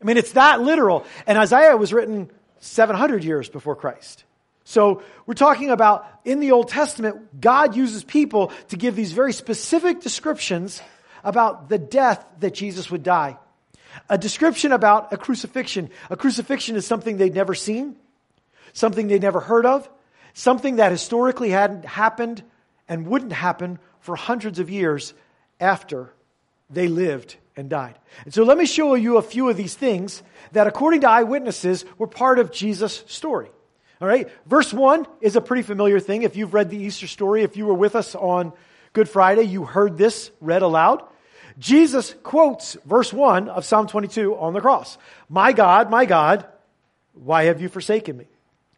I 0.00 0.04
mean, 0.04 0.16
it's 0.16 0.32
that 0.32 0.60
literal. 0.60 1.04
And 1.26 1.38
Isaiah 1.38 1.76
was 1.76 1.92
written 1.92 2.30
700 2.60 3.24
years 3.24 3.48
before 3.48 3.76
Christ. 3.76 4.24
So 4.64 5.02
we're 5.26 5.34
talking 5.34 5.70
about 5.70 6.06
in 6.24 6.40
the 6.40 6.52
Old 6.52 6.68
Testament, 6.68 7.40
God 7.40 7.76
uses 7.76 8.04
people 8.04 8.52
to 8.68 8.76
give 8.76 8.96
these 8.96 9.12
very 9.12 9.32
specific 9.32 10.00
descriptions 10.00 10.80
about 11.24 11.68
the 11.68 11.78
death 11.78 12.24
that 12.40 12.54
Jesus 12.54 12.90
would 12.90 13.02
die. 13.02 13.36
A 14.08 14.18
description 14.18 14.72
about 14.72 15.12
a 15.12 15.16
crucifixion. 15.16 15.90
A 16.10 16.16
crucifixion 16.16 16.76
is 16.76 16.86
something 16.86 17.16
they'd 17.16 17.34
never 17.34 17.54
seen, 17.54 17.96
something 18.72 19.08
they'd 19.08 19.22
never 19.22 19.40
heard 19.40 19.66
of, 19.66 19.88
something 20.34 20.76
that 20.76 20.92
historically 20.92 21.50
hadn't 21.50 21.84
happened 21.84 22.42
and 22.88 23.06
wouldn't 23.06 23.32
happen 23.32 23.78
for 24.00 24.16
hundreds 24.16 24.58
of 24.58 24.70
years 24.70 25.14
after 25.60 26.12
they 26.68 26.88
lived 26.88 27.36
and 27.56 27.68
died. 27.68 27.98
And 28.24 28.32
so 28.32 28.44
let 28.44 28.56
me 28.56 28.66
show 28.66 28.94
you 28.94 29.16
a 29.16 29.22
few 29.22 29.48
of 29.48 29.56
these 29.56 29.74
things 29.74 30.22
that, 30.52 30.66
according 30.66 31.02
to 31.02 31.10
eyewitnesses, 31.10 31.84
were 31.98 32.06
part 32.06 32.38
of 32.38 32.52
Jesus' 32.52 33.04
story. 33.06 33.50
All 34.00 34.08
right, 34.08 34.28
verse 34.46 34.72
1 34.72 35.06
is 35.20 35.36
a 35.36 35.40
pretty 35.42 35.62
familiar 35.62 36.00
thing. 36.00 36.22
If 36.22 36.36
you've 36.36 36.54
read 36.54 36.70
the 36.70 36.78
Easter 36.78 37.06
story, 37.06 37.42
if 37.42 37.56
you 37.56 37.66
were 37.66 37.74
with 37.74 37.94
us 37.94 38.14
on 38.14 38.52
Good 38.92 39.08
Friday, 39.08 39.42
you 39.42 39.64
heard 39.64 39.98
this 39.98 40.30
read 40.40 40.62
aloud. 40.62 41.02
Jesus 41.60 42.14
quotes 42.22 42.76
verse 42.86 43.12
1 43.12 43.48
of 43.50 43.64
Psalm 43.64 43.86
22 43.86 44.34
on 44.34 44.54
the 44.54 44.60
cross. 44.60 44.96
My 45.28 45.52
God, 45.52 45.90
my 45.90 46.06
God, 46.06 46.46
why 47.12 47.44
have 47.44 47.60
you 47.60 47.68
forsaken 47.68 48.16
me? 48.16 48.24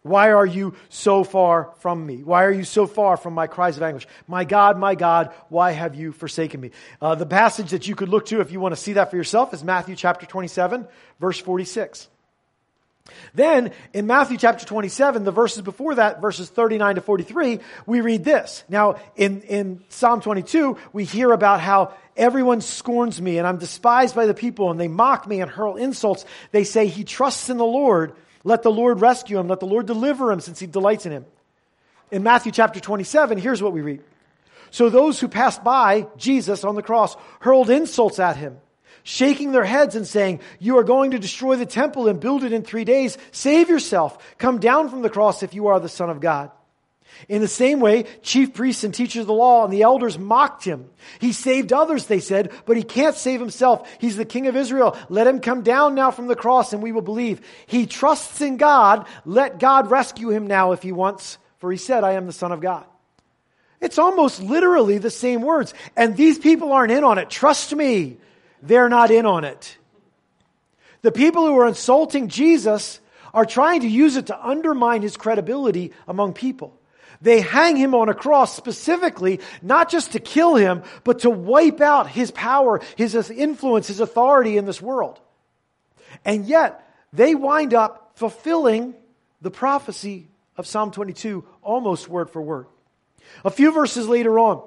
Why 0.03 0.33
are 0.33 0.45
you 0.45 0.75
so 0.89 1.23
far 1.23 1.71
from 1.79 2.05
me? 2.05 2.25
Why 2.25 2.45
are 2.45 2.51
you 2.51 2.65
so 2.65 2.89
far 2.89 3.17
from 3.17 3.35
my 3.35 3.47
cries 3.47 3.77
of 3.77 3.85
anguish? 3.85 4.09
My 4.27 4.45
God, 4.45 4.77
my 4.77 4.97
God, 4.97 5.33
why 5.49 5.71
have 5.71 5.95
you 5.95 6.11
forsaken 6.11 6.61
me? 6.61 6.73
Uh, 7.01 7.15
the 7.15 7.25
passage 7.25 7.71
that 7.71 7.87
you 7.87 7.95
could 7.95 8.09
look 8.09 8.27
to 8.27 8.41
if 8.41 8.51
you 8.51 8.59
want 8.59 8.75
to 8.75 8.81
see 8.81 8.95
that 8.95 9.11
for 9.11 9.17
yourself 9.17 9.55
is 9.55 9.63
Matthew 9.63 9.95
chapter 9.95 10.27
27, 10.27 10.89
verse 11.21 11.39
46. 11.39 12.09
Then 13.35 13.73
in 13.93 14.07
Matthew 14.07 14.37
chapter 14.37 14.65
27, 14.65 15.25
the 15.25 15.33
verses 15.33 15.63
before 15.63 15.97
that, 15.97 16.21
verses 16.21 16.49
39 16.49 16.97
to 16.97 17.01
43, 17.01 17.61
we 17.87 18.01
read 18.01 18.25
this. 18.25 18.63
Now 18.69 18.97
in, 19.17 19.43
in 19.43 19.83
Psalm 19.89 20.21
22, 20.21 20.77
we 20.93 21.05
hear 21.05 21.33
about 21.33 21.61
how 21.61 21.95
everyone 22.17 22.61
scorns 22.61 23.21
me 23.21 23.39
and 23.39 23.47
I'm 23.47 23.59
despised 23.59 24.15
by 24.15 24.27
the 24.27 24.35
people 24.35 24.71
and 24.71 24.79
they 24.79 24.89
mock 24.89 25.27
me 25.27 25.41
and 25.41 25.51
hurl 25.51 25.77
insults. 25.77 26.25
They 26.53 26.65
say 26.65 26.87
he 26.87 27.05
trusts 27.05 27.51
in 27.51 27.57
the 27.57 27.65
Lord. 27.65 28.15
Let 28.45 28.63
the 28.63 28.71
Lord 28.71 29.01
rescue 29.01 29.39
him. 29.39 29.49
Let 29.49 29.61
the 29.61 29.67
Lord 29.67 29.87
deliver 29.87 30.31
him 30.31 30.41
since 30.41 30.61
he 30.61 30.67
delights 30.67 31.07
in 31.07 31.13
him. 31.13 31.27
In 32.11 32.23
Matthew 32.23 32.53
chapter 32.53 32.79
27, 32.79 33.39
here's 33.39 33.63
what 33.63 33.73
we 33.73 33.81
read. 33.81 34.03
So 34.71 34.89
those 34.89 35.21
who 35.21 35.29
passed 35.29 35.65
by 35.65 36.07
Jesus 36.17 36.65
on 36.65 36.75
the 36.75 36.83
cross 36.83 37.17
hurled 37.41 37.71
insults 37.71 38.19
at 38.19 38.37
him, 38.37 38.59
shaking 39.03 39.53
their 39.53 39.65
heads 39.65 39.97
and 39.97 40.07
saying, 40.07 40.41
You 40.59 40.79
are 40.79 40.85
going 40.85 41.13
to 41.13 41.19
destroy 41.19 41.57
the 41.57 41.67
temple 41.67 42.09
and 42.09 42.21
build 42.21 42.45
it 42.45 42.53
in 42.53 42.63
three 42.63 42.85
days. 42.85 43.19
Save 43.31 43.69
yourself. 43.69 44.37
Come 44.39 44.59
down 44.59 44.89
from 44.89 45.03
the 45.03 45.11
cross 45.11 45.43
if 45.43 45.55
you 45.55 45.69
are 45.69 45.81
the 45.81 45.89
Son 45.89 46.11
of 46.11 46.21
God. 46.21 46.51
In 47.29 47.41
the 47.41 47.49
same 47.49 47.81
way, 47.81 48.05
chief 48.23 48.55
priests 48.55 48.85
and 48.85 48.95
teachers 48.95 49.23
of 49.23 49.27
the 49.27 49.33
law 49.33 49.65
and 49.65 49.73
the 49.73 49.83
elders 49.83 50.19
mocked 50.19 50.65
him. 50.65 50.91
He 51.21 51.33
saved 51.33 51.73
others, 51.73 52.07
they 52.07 52.21
said, 52.21 52.51
but 52.65 52.77
he 52.77 52.83
can't 52.83 53.15
save 53.15 53.41
himself. 53.41 53.89
He's 54.01 54.17
the 54.17 54.25
king 54.25 54.47
of 54.47 54.57
Israel. 54.57 54.97
Let 55.09 55.27
him 55.27 55.41
come 55.41 55.63
down 55.63 55.95
now 55.95 56.11
from 56.11 56.27
the 56.27 56.37
cross 56.37 56.73
and 56.73 56.83
we 56.83 56.93
will 56.93 57.03
believe. 57.03 57.41
He 57.67 57.87
trusts 57.87 58.41
in 58.41 58.57
God. 58.57 59.07
Let 59.25 59.59
God 59.59 59.91
rescue 59.91 60.31
him 60.31 60.47
now 60.47 60.73
if 60.73 60.83
he 60.83 60.93
wants, 60.93 61.39
for 61.59 61.71
he 61.71 61.79
said, 61.79 62.03
I 62.03 62.13
am 62.13 62.27
the 62.27 62.33
son 62.33 62.51
of 62.51 62.61
God. 62.61 62.85
It's 63.81 63.99
almost 63.99 64.41
literally 64.41 64.99
the 64.99 65.11
same 65.11 65.43
words. 65.43 65.75
And 65.97 66.17
these 66.17 66.39
people 66.39 66.73
aren't 66.73 66.93
in 66.93 67.05
on 67.05 67.19
it. 67.19 67.31
Trust 67.31 67.75
me, 67.75 68.17
they're 68.63 68.89
not 68.89 69.11
in 69.11 69.27
on 69.27 69.45
it. 69.45 69.77
The 71.03 71.13
people 71.13 71.47
who 71.47 71.59
are 71.59 71.67
insulting 71.67 72.29
Jesus 72.29 73.01
are 73.35 73.45
trying 73.45 73.81
to 73.81 73.89
use 73.89 74.17
it 74.17 74.27
to 74.27 74.47
undermine 74.47 75.03
his 75.03 75.17
credibility 75.17 75.93
among 76.07 76.33
people. 76.33 76.79
They 77.21 77.41
hang 77.41 77.77
him 77.77 77.95
on 77.95 78.09
a 78.09 78.15
cross 78.15 78.55
specifically, 78.57 79.41
not 79.63 79.91
just 79.91 80.13
to 80.13 80.21
kill 80.21 80.57
him, 80.57 80.83
but 81.05 81.21
to 81.21 81.31
wipe 81.31 81.81
out 81.81 82.09
his 82.09 82.31
power, 82.31 82.81
his 82.97 83.15
influence, 83.31 83.87
his 83.87 84.01
authority 84.01 84.57
in 84.57 84.65
this 84.65 84.83
world. 84.83 85.21
And 86.25 86.47
yet, 86.47 86.87
they 87.13 87.35
wind 87.35 87.75
up 87.75 88.13
fulfilling 88.17 88.95
the 89.41 89.51
prophecy 89.51 90.29
of 90.57 90.67
Psalm 90.67 90.91
22 90.91 91.45
almost 91.63 92.09
word 92.09 92.31
for 92.31 92.43
word. 92.43 92.67
A 93.45 93.51
few 93.51 93.73
verses 93.73 94.09
later 94.09 94.39
on, 94.39 94.63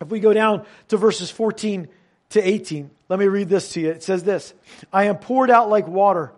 if 0.00 0.08
we 0.08 0.20
go 0.20 0.32
down 0.32 0.64
to 0.88 0.96
verses 0.96 1.30
14 1.30 1.88
to 2.32 2.46
18, 2.46 2.90
let 3.08 3.18
me 3.18 3.26
read 3.26 3.48
this 3.48 3.72
to 3.74 3.80
you. 3.80 3.90
It 3.90 4.02
says 4.02 4.22
this 4.24 4.54
I 4.92 5.04
am 5.04 5.16
poured 5.16 5.50
out 5.50 5.70
like 5.70 5.86
water 5.86 6.32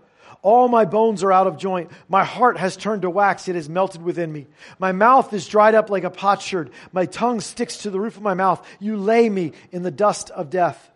all 0.44 0.68
my 0.68 0.84
bones 0.84 1.22
are 1.22 1.32
out 1.32 1.46
of 1.46 1.56
joint. 1.56 1.90
My 2.06 2.22
heart 2.22 2.58
has 2.58 2.76
turned 2.76 3.02
to 3.02 3.10
wax. 3.10 3.48
It 3.48 3.54
has 3.54 3.66
melted 3.66 4.02
within 4.02 4.30
me. 4.30 4.46
My 4.78 4.92
mouth 4.92 5.32
is 5.32 5.48
dried 5.48 5.74
up 5.74 5.88
like 5.88 6.04
a 6.04 6.10
potsherd. 6.10 6.70
My 6.92 7.06
tongue 7.06 7.40
sticks 7.40 7.78
to 7.78 7.90
the 7.90 7.98
roof 7.98 8.18
of 8.18 8.22
my 8.22 8.34
mouth. 8.34 8.64
You 8.78 8.98
lay 8.98 9.30
me 9.30 9.52
in 9.72 9.82
the 9.82 9.90
dust 9.90 10.28
of 10.28 10.50
death. 10.50 10.90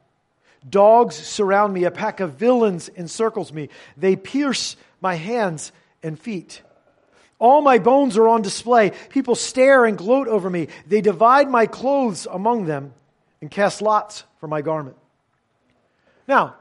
Dogs 0.69 1.17
surround 1.17 1.73
me. 1.73 1.85
A 1.85 1.91
pack 1.91 2.21
of 2.21 2.35
villains 2.35 2.91
encircles 2.91 3.51
me. 3.51 3.71
They 3.97 4.17
pierce 4.17 4.77
my 5.01 5.15
hands 5.15 5.73
and 6.03 6.21
feet. 6.21 6.61
All 7.39 7.63
my 7.63 7.79
bones 7.79 8.19
are 8.19 8.29
on 8.29 8.43
display. 8.43 8.93
People 9.09 9.35
stare 9.35 9.87
and 9.87 9.97
gloat 9.97 10.29
over 10.29 10.51
me. 10.51 10.69
They 10.87 11.01
divide 11.01 11.49
my 11.49 11.65
clothes 11.65 12.27
among 12.31 12.67
them 12.67 12.93
and 13.41 13.51
cast 13.51 13.81
lots 13.81 14.25
for 14.41 14.49
my 14.49 14.63
garment. 14.63 14.97
Now, 16.27 16.57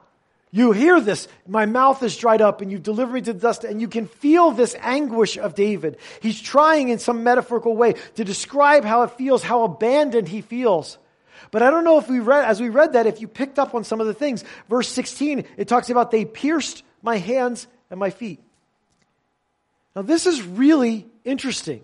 you 0.52 0.72
hear 0.72 1.02
this, 1.02 1.28
my 1.46 1.66
mouth 1.66 2.02
is 2.04 2.16
dried 2.16 2.42
up 2.42 2.62
and 2.62 2.72
you 2.72 2.80
deliver 2.80 3.14
me 3.14 3.22
to 3.22 3.34
the 3.34 3.40
dust 3.40 3.64
and 3.64 3.82
you 3.82 3.88
can 3.88 4.08
feel 4.08 4.52
this 4.52 4.76
anguish 4.80 5.38
of 5.38 5.56
David. 5.56 5.98
He's 6.22 6.40
trying 6.40 6.90
in 6.90 7.00
some 7.00 7.24
metaphorical 7.24 7.76
way 7.76 7.96
to 8.16 8.24
describe 8.24 8.86
how 8.86 9.04
it 9.04 9.12
feels, 9.12 9.44
how 9.44 9.64
abandoned 9.64 10.30
he 10.30 10.42
feels. 10.42 10.98
But 11.52 11.64
I 11.64 11.70
don't 11.70 11.84
know 11.84 12.00
if 12.00 12.10
we 12.10 12.20
read, 12.20 12.46
as 12.46 12.62
we 12.62 12.70
read 12.70 12.94
that, 12.94 13.08
if 13.08 13.22
you 13.22 13.28
picked 13.28 13.60
up 13.60 13.76
on 13.76 13.84
some 13.84 14.00
of 14.00 14.08
the 14.08 14.14
things. 14.14 14.44
Verse 14.70 14.88
16, 14.90 15.46
it 15.58 15.68
talks 15.68 15.90
about 15.90 16.12
they 16.12 16.26
pierced 16.26 16.84
my 17.02 17.18
hands 17.18 17.68
and 17.90 18.00
my 18.00 18.10
feet. 18.10 18.40
Now 19.96 20.02
this 20.02 20.26
is 20.26 20.42
really 20.42 21.08
interesting 21.26 21.82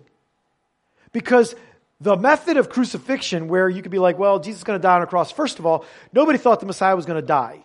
because 1.12 1.54
the 2.00 2.16
method 2.16 2.56
of 2.56 2.68
crucifixion 2.68 3.48
where 3.48 3.68
you 3.68 3.82
could 3.82 3.92
be 3.92 3.98
like, 3.98 4.18
well, 4.18 4.38
Jesus 4.38 4.60
is 4.60 4.64
going 4.64 4.78
to 4.78 4.82
die 4.82 4.96
on 4.96 5.02
a 5.02 5.06
cross. 5.06 5.30
First 5.30 5.58
of 5.58 5.66
all, 5.66 5.84
nobody 6.12 6.38
thought 6.38 6.60
the 6.60 6.66
Messiah 6.66 6.96
was 6.96 7.06
going 7.06 7.20
to 7.20 7.26
die. 7.26 7.62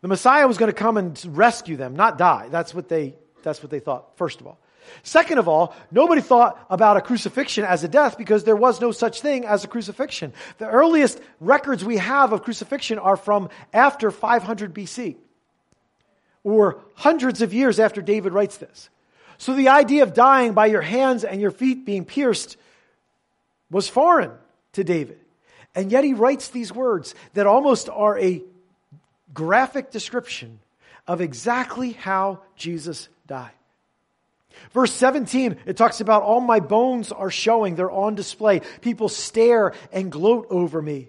The 0.00 0.08
Messiah 0.08 0.48
was 0.48 0.58
going 0.58 0.70
to 0.70 0.76
come 0.76 0.96
and 0.96 1.18
rescue 1.36 1.76
them, 1.76 1.94
not 1.94 2.18
die. 2.18 2.48
That's 2.50 2.74
what 2.74 2.88
they, 2.88 3.14
that's 3.42 3.62
what 3.62 3.70
they 3.70 3.78
thought, 3.78 4.16
first 4.16 4.40
of 4.40 4.46
all. 4.46 4.58
Second 5.04 5.38
of 5.38 5.48
all, 5.48 5.74
nobody 5.90 6.20
thought 6.20 6.58
about 6.68 6.96
a 6.96 7.00
crucifixion 7.00 7.64
as 7.64 7.84
a 7.84 7.88
death 7.88 8.18
because 8.18 8.42
there 8.44 8.56
was 8.56 8.80
no 8.80 8.90
such 8.90 9.20
thing 9.20 9.44
as 9.44 9.64
a 9.64 9.68
crucifixion. 9.68 10.32
The 10.58 10.68
earliest 10.68 11.20
records 11.40 11.84
we 11.84 11.98
have 11.98 12.32
of 12.32 12.42
crucifixion 12.42 12.98
are 12.98 13.16
from 13.16 13.48
after 13.72 14.10
500 14.10 14.74
BC, 14.74 15.16
or 16.44 16.80
hundreds 16.94 17.42
of 17.42 17.54
years 17.54 17.78
after 17.78 18.02
David 18.02 18.32
writes 18.32 18.56
this. 18.56 18.90
So 19.38 19.54
the 19.54 19.68
idea 19.68 20.02
of 20.02 20.14
dying 20.14 20.52
by 20.52 20.66
your 20.66 20.82
hands 20.82 21.24
and 21.24 21.40
your 21.40 21.50
feet 21.52 21.84
being 21.84 22.04
pierced 22.04 22.56
was 23.72 23.88
foreign 23.88 24.30
to 24.74 24.84
David. 24.84 25.18
And 25.74 25.90
yet 25.90 26.04
he 26.04 26.12
writes 26.14 26.48
these 26.48 26.72
words 26.72 27.14
that 27.32 27.46
almost 27.46 27.88
are 27.88 28.18
a 28.18 28.42
graphic 29.32 29.90
description 29.90 30.60
of 31.06 31.20
exactly 31.20 31.92
how 31.92 32.40
Jesus 32.54 33.08
died. 33.26 33.50
Verse 34.72 34.92
17, 34.92 35.56
it 35.64 35.78
talks 35.78 36.00
about 36.00 36.22
all 36.22 36.40
my 36.40 36.60
bones 36.60 37.10
are 37.10 37.30
showing, 37.30 37.74
they're 37.74 37.90
on 37.90 38.14
display. 38.14 38.60
People 38.82 39.08
stare 39.08 39.72
and 39.90 40.12
gloat 40.12 40.46
over 40.50 40.80
me. 40.80 41.08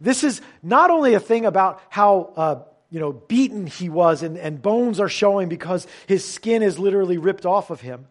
This 0.00 0.22
is 0.22 0.40
not 0.62 0.90
only 0.90 1.14
a 1.14 1.20
thing 1.20 1.44
about 1.44 1.80
how, 1.88 2.32
uh, 2.36 2.62
you 2.90 3.00
know, 3.00 3.12
beaten 3.12 3.66
he 3.66 3.88
was 3.88 4.22
and, 4.22 4.38
and 4.38 4.62
bones 4.62 5.00
are 5.00 5.08
showing 5.08 5.48
because 5.48 5.86
his 6.06 6.24
skin 6.24 6.62
is 6.62 6.78
literally 6.78 7.18
ripped 7.18 7.46
off 7.46 7.70
of 7.70 7.80
him, 7.80 8.06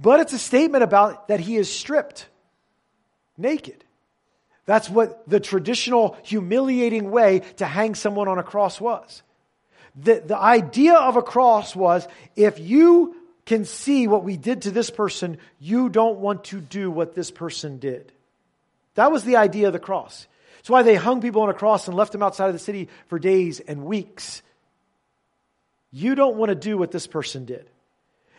but 0.00 0.18
it's 0.18 0.32
a 0.32 0.38
statement 0.38 0.82
about 0.82 1.28
that 1.28 1.38
he 1.38 1.56
is 1.56 1.72
stripped 1.72 2.26
naked. 3.38 3.84
That's 4.66 4.90
what 4.90 5.28
the 5.28 5.40
traditional 5.40 6.16
humiliating 6.24 7.10
way 7.10 7.40
to 7.56 7.64
hang 7.64 7.94
someone 7.94 8.28
on 8.28 8.38
a 8.38 8.42
cross 8.42 8.80
was. 8.80 9.22
The, 9.96 10.22
the 10.24 10.36
idea 10.36 10.94
of 10.94 11.16
a 11.16 11.22
cross 11.22 11.74
was 11.74 12.06
if 12.36 12.58
you 12.58 13.16
can 13.46 13.64
see 13.64 14.06
what 14.06 14.24
we 14.24 14.36
did 14.36 14.62
to 14.62 14.70
this 14.70 14.90
person, 14.90 15.38
you 15.58 15.88
don't 15.88 16.18
want 16.18 16.44
to 16.44 16.60
do 16.60 16.90
what 16.90 17.14
this 17.14 17.30
person 17.30 17.78
did. 17.78 18.12
That 18.94 19.10
was 19.10 19.24
the 19.24 19.36
idea 19.36 19.68
of 19.68 19.72
the 19.72 19.78
cross. 19.78 20.26
That's 20.58 20.68
why 20.68 20.82
they 20.82 20.96
hung 20.96 21.22
people 21.22 21.42
on 21.42 21.48
a 21.48 21.54
cross 21.54 21.88
and 21.88 21.96
left 21.96 22.12
them 22.12 22.22
outside 22.22 22.48
of 22.48 22.52
the 22.52 22.58
city 22.58 22.90
for 23.06 23.18
days 23.18 23.60
and 23.60 23.86
weeks. 23.86 24.42
You 25.90 26.14
don't 26.14 26.36
want 26.36 26.50
to 26.50 26.54
do 26.54 26.76
what 26.76 26.90
this 26.90 27.06
person 27.06 27.46
did. 27.46 27.66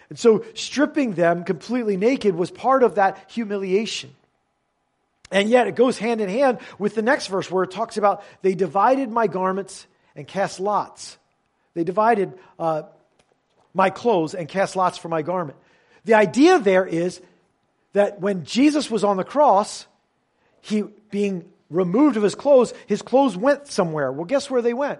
And 0.09 0.19
so 0.19 0.43
stripping 0.53 1.13
them 1.13 1.43
completely 1.43 1.97
naked 1.97 2.35
was 2.35 2.51
part 2.51 2.83
of 2.83 2.95
that 2.95 3.31
humiliation. 3.31 4.13
And 5.31 5.49
yet 5.49 5.67
it 5.67 5.75
goes 5.75 5.97
hand 5.97 6.21
in 6.21 6.29
hand 6.29 6.59
with 6.79 6.95
the 6.95 7.01
next 7.01 7.27
verse 7.27 7.49
where 7.51 7.63
it 7.63 7.71
talks 7.71 7.97
about 7.97 8.23
they 8.41 8.55
divided 8.55 9.09
my 9.11 9.27
garments 9.27 9.85
and 10.15 10.27
cast 10.27 10.59
lots. 10.59 11.17
They 11.75 11.83
divided 11.83 12.33
uh, 12.57 12.83
my 13.73 13.89
clothes 13.89 14.33
and 14.33 14.47
cast 14.47 14.75
lots 14.75 14.97
for 14.97 15.07
my 15.07 15.21
garment. 15.21 15.57
The 16.05 16.15
idea 16.15 16.59
there 16.59 16.85
is 16.85 17.21
that 17.93 18.19
when 18.19 18.45
Jesus 18.45 18.89
was 18.89 19.03
on 19.03 19.17
the 19.17 19.23
cross, 19.23 19.85
he 20.61 20.83
being 21.11 21.45
removed 21.69 22.17
of 22.17 22.23
his 22.23 22.35
clothes, 22.35 22.73
his 22.87 23.01
clothes 23.01 23.37
went 23.37 23.67
somewhere. 23.67 24.11
Well, 24.11 24.25
guess 24.25 24.49
where 24.49 24.61
they 24.61 24.73
went? 24.73 24.99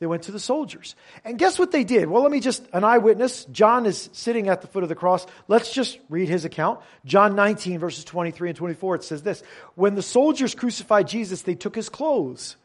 They 0.00 0.06
went 0.06 0.24
to 0.24 0.32
the 0.32 0.40
soldiers. 0.40 0.96
And 1.24 1.38
guess 1.38 1.58
what 1.58 1.70
they 1.70 1.84
did? 1.84 2.08
Well, 2.08 2.22
let 2.22 2.32
me 2.32 2.40
just, 2.40 2.66
an 2.72 2.82
eyewitness, 2.82 3.44
John 3.46 3.86
is 3.86 4.10
sitting 4.12 4.48
at 4.48 4.60
the 4.60 4.66
foot 4.66 4.82
of 4.82 4.88
the 4.88 4.96
cross. 4.96 5.24
Let's 5.46 5.72
just 5.72 5.98
read 6.10 6.28
his 6.28 6.44
account. 6.44 6.80
John 7.04 7.36
19, 7.36 7.78
verses 7.78 8.04
23 8.04 8.50
and 8.50 8.58
24, 8.58 8.96
it 8.96 9.04
says 9.04 9.22
this 9.22 9.42
When 9.76 9.94
the 9.94 10.02
soldiers 10.02 10.54
crucified 10.54 11.06
Jesus, 11.06 11.42
they 11.42 11.54
took 11.54 11.76
his 11.76 11.88
clothes, 11.88 12.56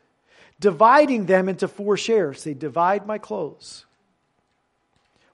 dividing 0.60 1.28
them 1.28 1.50
into 1.50 1.68
four 1.68 1.98
shares. 1.98 2.44
They 2.44 2.56
divide 2.56 3.06
my 3.06 3.20
clothes, 3.20 3.86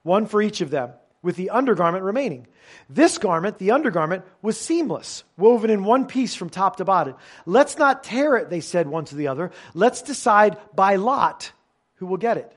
one 0.04 0.25
for 0.25 0.42
each 0.42 0.62
of 0.62 0.70
them. 0.70 0.92
with 1.22 1.38
the 1.38 1.50
undergarment 1.50 2.04
remaining. 2.04 2.46
This 2.88 3.18
garment, 3.18 3.58
the 3.58 3.72
undergarment, 3.72 4.25
was 4.44 4.60
seamless, 4.60 5.24
woven 5.38 5.72
in 5.72 5.84
one 5.84 6.06
piece 6.06 6.36
from 6.36 6.52
top 6.52 6.75
to 6.75 6.86
bottom. 6.86 7.16
Let's 7.48 7.80
not 7.80 8.04
tear 8.04 8.36
it, 8.36 8.52
they 8.52 8.60
said 8.60 8.88
one 8.88 9.06
to 9.06 9.16
the 9.16 9.30
other. 9.30 9.52
Let's 9.74 10.04
decide 10.04 10.58
by 10.75 10.98
lot 10.98 11.52
who 12.06 12.12
will 12.12 12.18
get 12.18 12.38
it. 12.38 12.52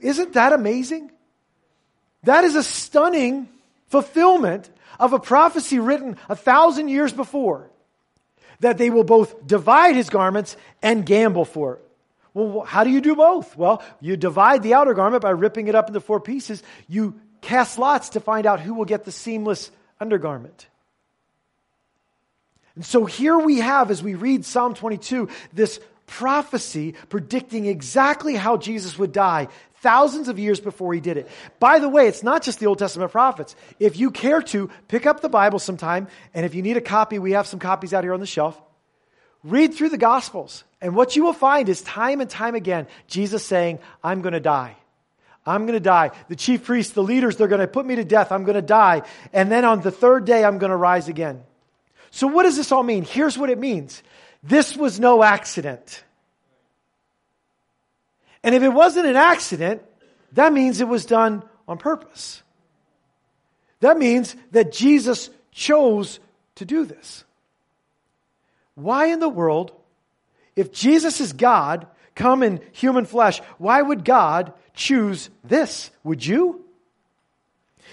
Isn't 0.00 0.32
that 0.32 0.52
amazing? 0.52 1.10
That 2.24 2.44
is 2.44 2.56
a 2.56 2.62
stunning 2.62 3.48
fulfillment 3.88 4.68
of 4.98 5.12
a 5.12 5.20
prophecy 5.20 5.78
written 5.78 6.16
a 6.28 6.34
thousand 6.36 6.88
years 6.88 7.12
before 7.12 7.70
that 8.60 8.78
they 8.78 8.90
will 8.90 9.04
both 9.04 9.46
divide 9.46 9.94
his 9.94 10.10
garments 10.10 10.56
and 10.82 11.06
gamble 11.06 11.44
for 11.44 11.74
it. 11.74 11.88
Well, 12.34 12.64
how 12.64 12.84
do 12.84 12.90
you 12.90 13.00
do 13.00 13.14
both? 13.14 13.56
Well, 13.56 13.82
you 14.00 14.16
divide 14.16 14.62
the 14.62 14.74
outer 14.74 14.94
garment 14.94 15.22
by 15.22 15.30
ripping 15.30 15.68
it 15.68 15.74
up 15.74 15.88
into 15.88 16.00
four 16.00 16.20
pieces. 16.20 16.62
You 16.88 17.14
cast 17.42 17.78
lots 17.78 18.10
to 18.10 18.20
find 18.20 18.46
out 18.46 18.60
who 18.60 18.74
will 18.74 18.86
get 18.86 19.04
the 19.04 19.12
seamless 19.12 19.70
undergarment. 20.00 20.66
And 22.74 22.84
so 22.84 23.04
here 23.04 23.38
we 23.38 23.58
have, 23.58 23.90
as 23.90 24.02
we 24.02 24.14
read 24.14 24.44
Psalm 24.44 24.74
22, 24.74 25.28
this 25.52 25.78
prophecy 26.12 26.94
predicting 27.08 27.64
exactly 27.64 28.36
how 28.36 28.58
Jesus 28.58 28.98
would 28.98 29.12
die 29.12 29.48
thousands 29.76 30.28
of 30.28 30.38
years 30.38 30.60
before 30.60 30.92
he 30.92 31.00
did 31.00 31.16
it. 31.16 31.28
By 31.58 31.78
the 31.78 31.88
way, 31.88 32.06
it's 32.06 32.22
not 32.22 32.42
just 32.42 32.60
the 32.60 32.66
Old 32.66 32.78
Testament 32.78 33.10
prophets. 33.10 33.56
If 33.80 33.98
you 33.98 34.10
care 34.10 34.42
to, 34.42 34.70
pick 34.88 35.06
up 35.06 35.20
the 35.20 35.30
Bible 35.30 35.58
sometime, 35.58 36.06
and 36.34 36.44
if 36.44 36.54
you 36.54 36.60
need 36.60 36.76
a 36.76 36.82
copy, 36.82 37.18
we 37.18 37.32
have 37.32 37.46
some 37.46 37.58
copies 37.58 37.94
out 37.94 38.04
here 38.04 38.12
on 38.12 38.20
the 38.20 38.26
shelf. 38.26 38.60
Read 39.42 39.74
through 39.74 39.88
the 39.88 39.98
Gospels, 39.98 40.64
and 40.80 40.94
what 40.94 41.16
you 41.16 41.24
will 41.24 41.32
find 41.32 41.68
is 41.68 41.80
time 41.82 42.20
and 42.20 42.28
time 42.28 42.54
again, 42.54 42.86
Jesus 43.08 43.44
saying, 43.44 43.78
I'm 44.04 44.20
going 44.20 44.34
to 44.34 44.40
die. 44.40 44.76
I'm 45.44 45.62
going 45.62 45.74
to 45.74 45.80
die. 45.80 46.10
The 46.28 46.36
chief 46.36 46.64
priests, 46.64 46.92
the 46.92 47.02
leaders, 47.02 47.36
they're 47.36 47.48
going 47.48 47.62
to 47.62 47.66
put 47.66 47.86
me 47.86 47.96
to 47.96 48.04
death. 48.04 48.30
I'm 48.30 48.44
going 48.44 48.54
to 48.54 48.62
die. 48.62 49.02
And 49.32 49.50
then 49.50 49.64
on 49.64 49.80
the 49.80 49.90
third 49.90 50.24
day, 50.26 50.44
I'm 50.44 50.58
going 50.58 50.70
to 50.70 50.76
rise 50.76 51.08
again. 51.08 51.42
So 52.12 52.26
what 52.26 52.44
does 52.44 52.56
this 52.56 52.70
all 52.70 52.82
mean? 52.82 53.02
Here's 53.02 53.38
what 53.38 53.50
it 53.50 53.58
means. 53.58 54.02
This 54.42 54.76
was 54.76 54.98
no 54.98 55.22
accident. 55.22 56.02
And 58.42 58.54
if 58.54 58.62
it 58.62 58.68
wasn't 58.68 59.06
an 59.06 59.16
accident, 59.16 59.82
that 60.32 60.52
means 60.52 60.80
it 60.80 60.88
was 60.88 61.06
done 61.06 61.42
on 61.68 61.78
purpose. 61.78 62.42
That 63.80 63.98
means 63.98 64.34
that 64.50 64.72
Jesus 64.72 65.30
chose 65.52 66.18
to 66.56 66.64
do 66.64 66.84
this. 66.84 67.24
Why 68.74 69.06
in 69.06 69.20
the 69.20 69.28
world, 69.28 69.72
if 70.56 70.72
Jesus 70.72 71.20
is 71.20 71.32
God, 71.32 71.86
come 72.14 72.42
in 72.42 72.60
human 72.72 73.04
flesh, 73.04 73.40
why 73.58 73.80
would 73.80 74.04
God 74.04 74.52
choose 74.74 75.30
this? 75.44 75.90
Would 76.04 76.24
you? 76.24 76.64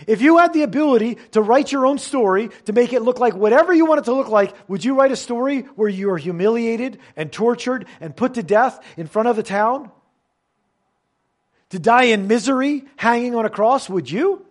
If 0.07 0.21
you 0.21 0.37
had 0.37 0.53
the 0.53 0.63
ability 0.63 1.15
to 1.31 1.41
write 1.41 1.71
your 1.71 1.85
own 1.85 1.97
story, 1.97 2.49
to 2.65 2.73
make 2.73 2.93
it 2.93 3.01
look 3.01 3.19
like 3.19 3.35
whatever 3.35 3.73
you 3.73 3.85
want 3.85 3.99
it 3.99 4.05
to 4.05 4.13
look 4.13 4.29
like, 4.29 4.53
would 4.69 4.83
you 4.83 4.95
write 4.95 5.11
a 5.11 5.15
story 5.15 5.61
where 5.75 5.89
you 5.89 6.11
are 6.11 6.17
humiliated 6.17 6.99
and 7.15 7.31
tortured 7.31 7.85
and 7.99 8.15
put 8.15 8.35
to 8.35 8.43
death 8.43 8.83
in 8.97 9.07
front 9.07 9.27
of 9.27 9.35
the 9.35 9.43
town? 9.43 9.91
to 11.69 11.79
die 11.79 12.05
in 12.05 12.27
misery 12.27 12.85
hanging 12.95 13.35
on 13.35 13.45
a 13.45 13.49
cross, 13.49 13.89
would 13.89 14.09
you? 14.09 14.45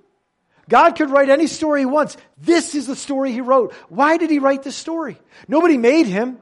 God 0.68 0.96
could 0.96 1.10
write 1.10 1.30
any 1.30 1.46
story 1.46 1.80
he 1.80 1.86
wants. 1.86 2.16
This 2.40 2.74
is 2.74 2.86
the 2.86 2.96
story 2.96 3.32
he 3.32 3.40
wrote. 3.40 3.72
Why 3.88 4.16
did 4.18 4.30
he 4.30 4.38
write 4.38 4.62
this 4.62 4.76
story? 4.76 5.18
Nobody 5.46 5.78
made 5.78 6.06
him. 6.06 6.38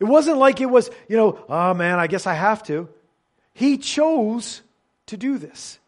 It 0.00 0.04
wasn't 0.04 0.38
like 0.38 0.60
it 0.60 0.66
was, 0.66 0.90
you 1.08 1.16
know, 1.16 1.44
oh 1.48 1.74
man, 1.74 1.98
I 1.98 2.08
guess 2.08 2.26
I 2.26 2.34
have 2.34 2.62
to. 2.64 2.88
He 3.54 3.78
chose 3.78 4.60
to 5.06 5.16
do 5.16 5.38
this. 5.38 5.78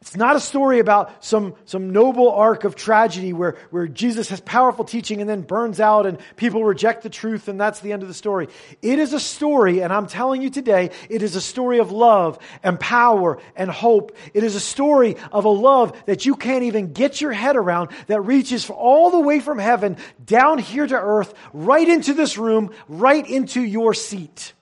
It's 0.00 0.16
not 0.16 0.36
a 0.36 0.40
story 0.40 0.78
about 0.78 1.24
some, 1.24 1.54
some 1.64 1.90
noble 1.90 2.30
arc 2.30 2.64
of 2.64 2.76
tragedy 2.76 3.32
where, 3.32 3.56
where 3.70 3.88
Jesus 3.88 4.28
has 4.28 4.40
powerful 4.40 4.84
teaching 4.84 5.20
and 5.20 5.28
then 5.28 5.42
burns 5.42 5.80
out 5.80 6.06
and 6.06 6.18
people 6.36 6.64
reject 6.64 7.02
the 7.02 7.10
truth 7.10 7.48
and 7.48 7.60
that's 7.60 7.80
the 7.80 7.92
end 7.92 8.02
of 8.02 8.08
the 8.08 8.14
story. 8.14 8.48
It 8.80 8.98
is 9.00 9.12
a 9.12 9.20
story, 9.20 9.80
and 9.80 9.92
I'm 9.92 10.06
telling 10.06 10.40
you 10.40 10.50
today, 10.50 10.90
it 11.10 11.22
is 11.22 11.34
a 11.34 11.40
story 11.40 11.78
of 11.78 11.90
love 11.90 12.38
and 12.62 12.78
power 12.78 13.38
and 13.56 13.70
hope. 13.70 14.16
It 14.34 14.44
is 14.44 14.54
a 14.54 14.60
story 14.60 15.16
of 15.32 15.44
a 15.44 15.50
love 15.50 16.00
that 16.06 16.26
you 16.26 16.36
can't 16.36 16.64
even 16.64 16.92
get 16.92 17.20
your 17.20 17.32
head 17.32 17.56
around 17.56 17.90
that 18.06 18.20
reaches 18.20 18.70
all 18.70 19.10
the 19.10 19.20
way 19.20 19.40
from 19.40 19.58
heaven 19.58 19.96
down 20.24 20.58
here 20.58 20.86
to 20.86 20.96
earth, 20.96 21.34
right 21.52 21.88
into 21.88 22.14
this 22.14 22.38
room, 22.38 22.70
right 22.86 23.28
into 23.28 23.60
your 23.60 23.94
seat 23.94 24.52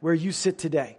where 0.00 0.14
you 0.14 0.30
sit 0.30 0.58
today. 0.58 0.98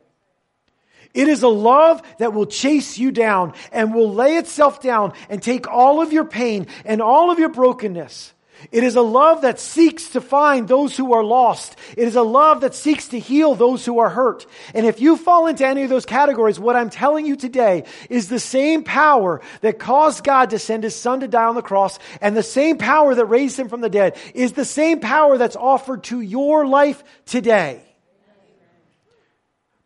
It 1.15 1.29
is 1.29 1.41
a 1.43 1.47
love 1.47 2.01
that 2.19 2.33
will 2.33 2.45
chase 2.45 2.97
you 2.99 3.09
down 3.09 3.53
and 3.71 3.95
will 3.95 4.13
lay 4.13 4.35
itself 4.35 4.81
down 4.81 5.13
and 5.29 5.41
take 5.41 5.67
all 5.67 6.01
of 6.01 6.11
your 6.11 6.25
pain 6.25 6.67
and 6.83 7.01
all 7.01 7.31
of 7.31 7.39
your 7.39 7.49
brokenness. 7.49 8.33
It 8.71 8.83
is 8.83 8.95
a 8.95 9.01
love 9.01 9.41
that 9.41 9.59
seeks 9.59 10.09
to 10.09 10.21
find 10.21 10.67
those 10.67 10.97
who 10.97 11.13
are 11.13 11.23
lost. 11.23 11.77
It 11.95 12.07
is 12.07 12.15
a 12.15 12.21
love 12.21 12.61
that 12.61 12.75
seeks 12.75 13.09
to 13.09 13.19
heal 13.19 13.55
those 13.55 13.85
who 13.85 13.99
are 13.99 14.09
hurt. 14.09 14.45
And 14.73 14.85
if 14.85 14.99
you 14.99 15.17
fall 15.17 15.47
into 15.47 15.65
any 15.65 15.83
of 15.83 15.89
those 15.89 16.05
categories, 16.05 16.59
what 16.59 16.75
I'm 16.75 16.89
telling 16.89 17.25
you 17.25 17.35
today 17.35 17.83
is 18.09 18.27
the 18.27 18.39
same 18.39 18.83
power 18.83 19.41
that 19.61 19.79
caused 19.79 20.23
God 20.23 20.49
to 20.49 20.59
send 20.59 20.83
his 20.83 20.95
son 20.95 21.19
to 21.21 21.27
die 21.27 21.45
on 21.45 21.55
the 21.55 21.61
cross 21.61 21.99
and 22.21 22.35
the 22.35 22.43
same 22.43 22.77
power 22.77 23.15
that 23.15 23.25
raised 23.25 23.59
him 23.59 23.69
from 23.69 23.81
the 23.81 23.89
dead 23.89 24.17
is 24.33 24.53
the 24.53 24.65
same 24.65 24.99
power 24.99 25.37
that's 25.37 25.55
offered 25.55 26.03
to 26.05 26.21
your 26.21 26.65
life 26.65 27.03
today. 27.25 27.81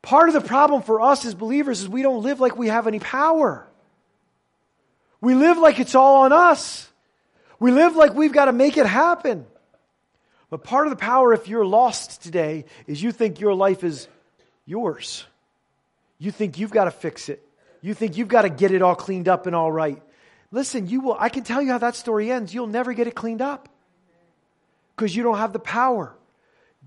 Part 0.02 0.30
of 0.30 0.34
the 0.34 0.42
problem 0.42 0.82
for 0.82 1.02
us 1.02 1.26
as 1.26 1.36
believers 1.36 1.82
is 1.82 1.90
we 1.90 2.02
don't 2.02 2.24
live 2.24 2.40
like 2.40 2.58
we 2.58 2.68
have 2.68 2.88
any 2.88 3.00
power. 3.00 3.68
We 5.22 5.36
live 5.36 5.58
like 5.58 5.80
it's 5.80 5.96
all 5.96 6.24
on 6.24 6.32
us. 6.32 6.90
We 7.60 7.72
live 7.72 7.96
like 7.96 8.14
we've 8.14 8.32
got 8.32 8.46
to 8.46 8.54
make 8.54 8.78
it 8.78 8.86
happen. 8.86 9.46
But 10.50 10.64
part 10.64 10.88
of 10.88 10.92
the 10.92 10.98
power, 10.98 11.34
if 11.34 11.48
you're 11.48 11.66
lost 11.66 12.24
today, 12.24 12.66
is 12.88 13.04
you 13.04 13.12
think 13.12 13.40
your 13.40 13.54
life 13.54 13.84
is 13.84 14.08
yours. 14.66 15.26
You 16.18 16.32
think 16.32 16.58
you've 16.58 16.72
got 16.72 16.86
to 16.86 16.92
fix 16.92 17.30
it. 17.30 17.46
You 17.82 17.94
think 17.94 18.18
you've 18.18 18.28
got 18.28 18.44
to 18.44 18.50
get 18.50 18.72
it 18.72 18.82
all 18.82 18.96
cleaned 18.96 19.28
up 19.28 19.46
and 19.46 19.56
all 19.56 19.72
right. 19.72 20.02
Listen, 20.52 20.88
you 20.88 21.02
will, 21.02 21.18
I 21.20 21.30
can 21.30 21.44
tell 21.44 21.62
you 21.62 21.72
how 21.72 21.78
that 21.80 21.96
story 21.96 22.32
ends. 22.32 22.54
You'll 22.54 22.68
never 22.68 22.94
get 22.94 23.08
it 23.08 23.16
cleaned 23.16 23.42
up 23.42 23.70
because 24.96 25.16
you 25.16 25.24
don't 25.24 25.38
have 25.38 25.54
the 25.54 25.60
power. 25.60 26.14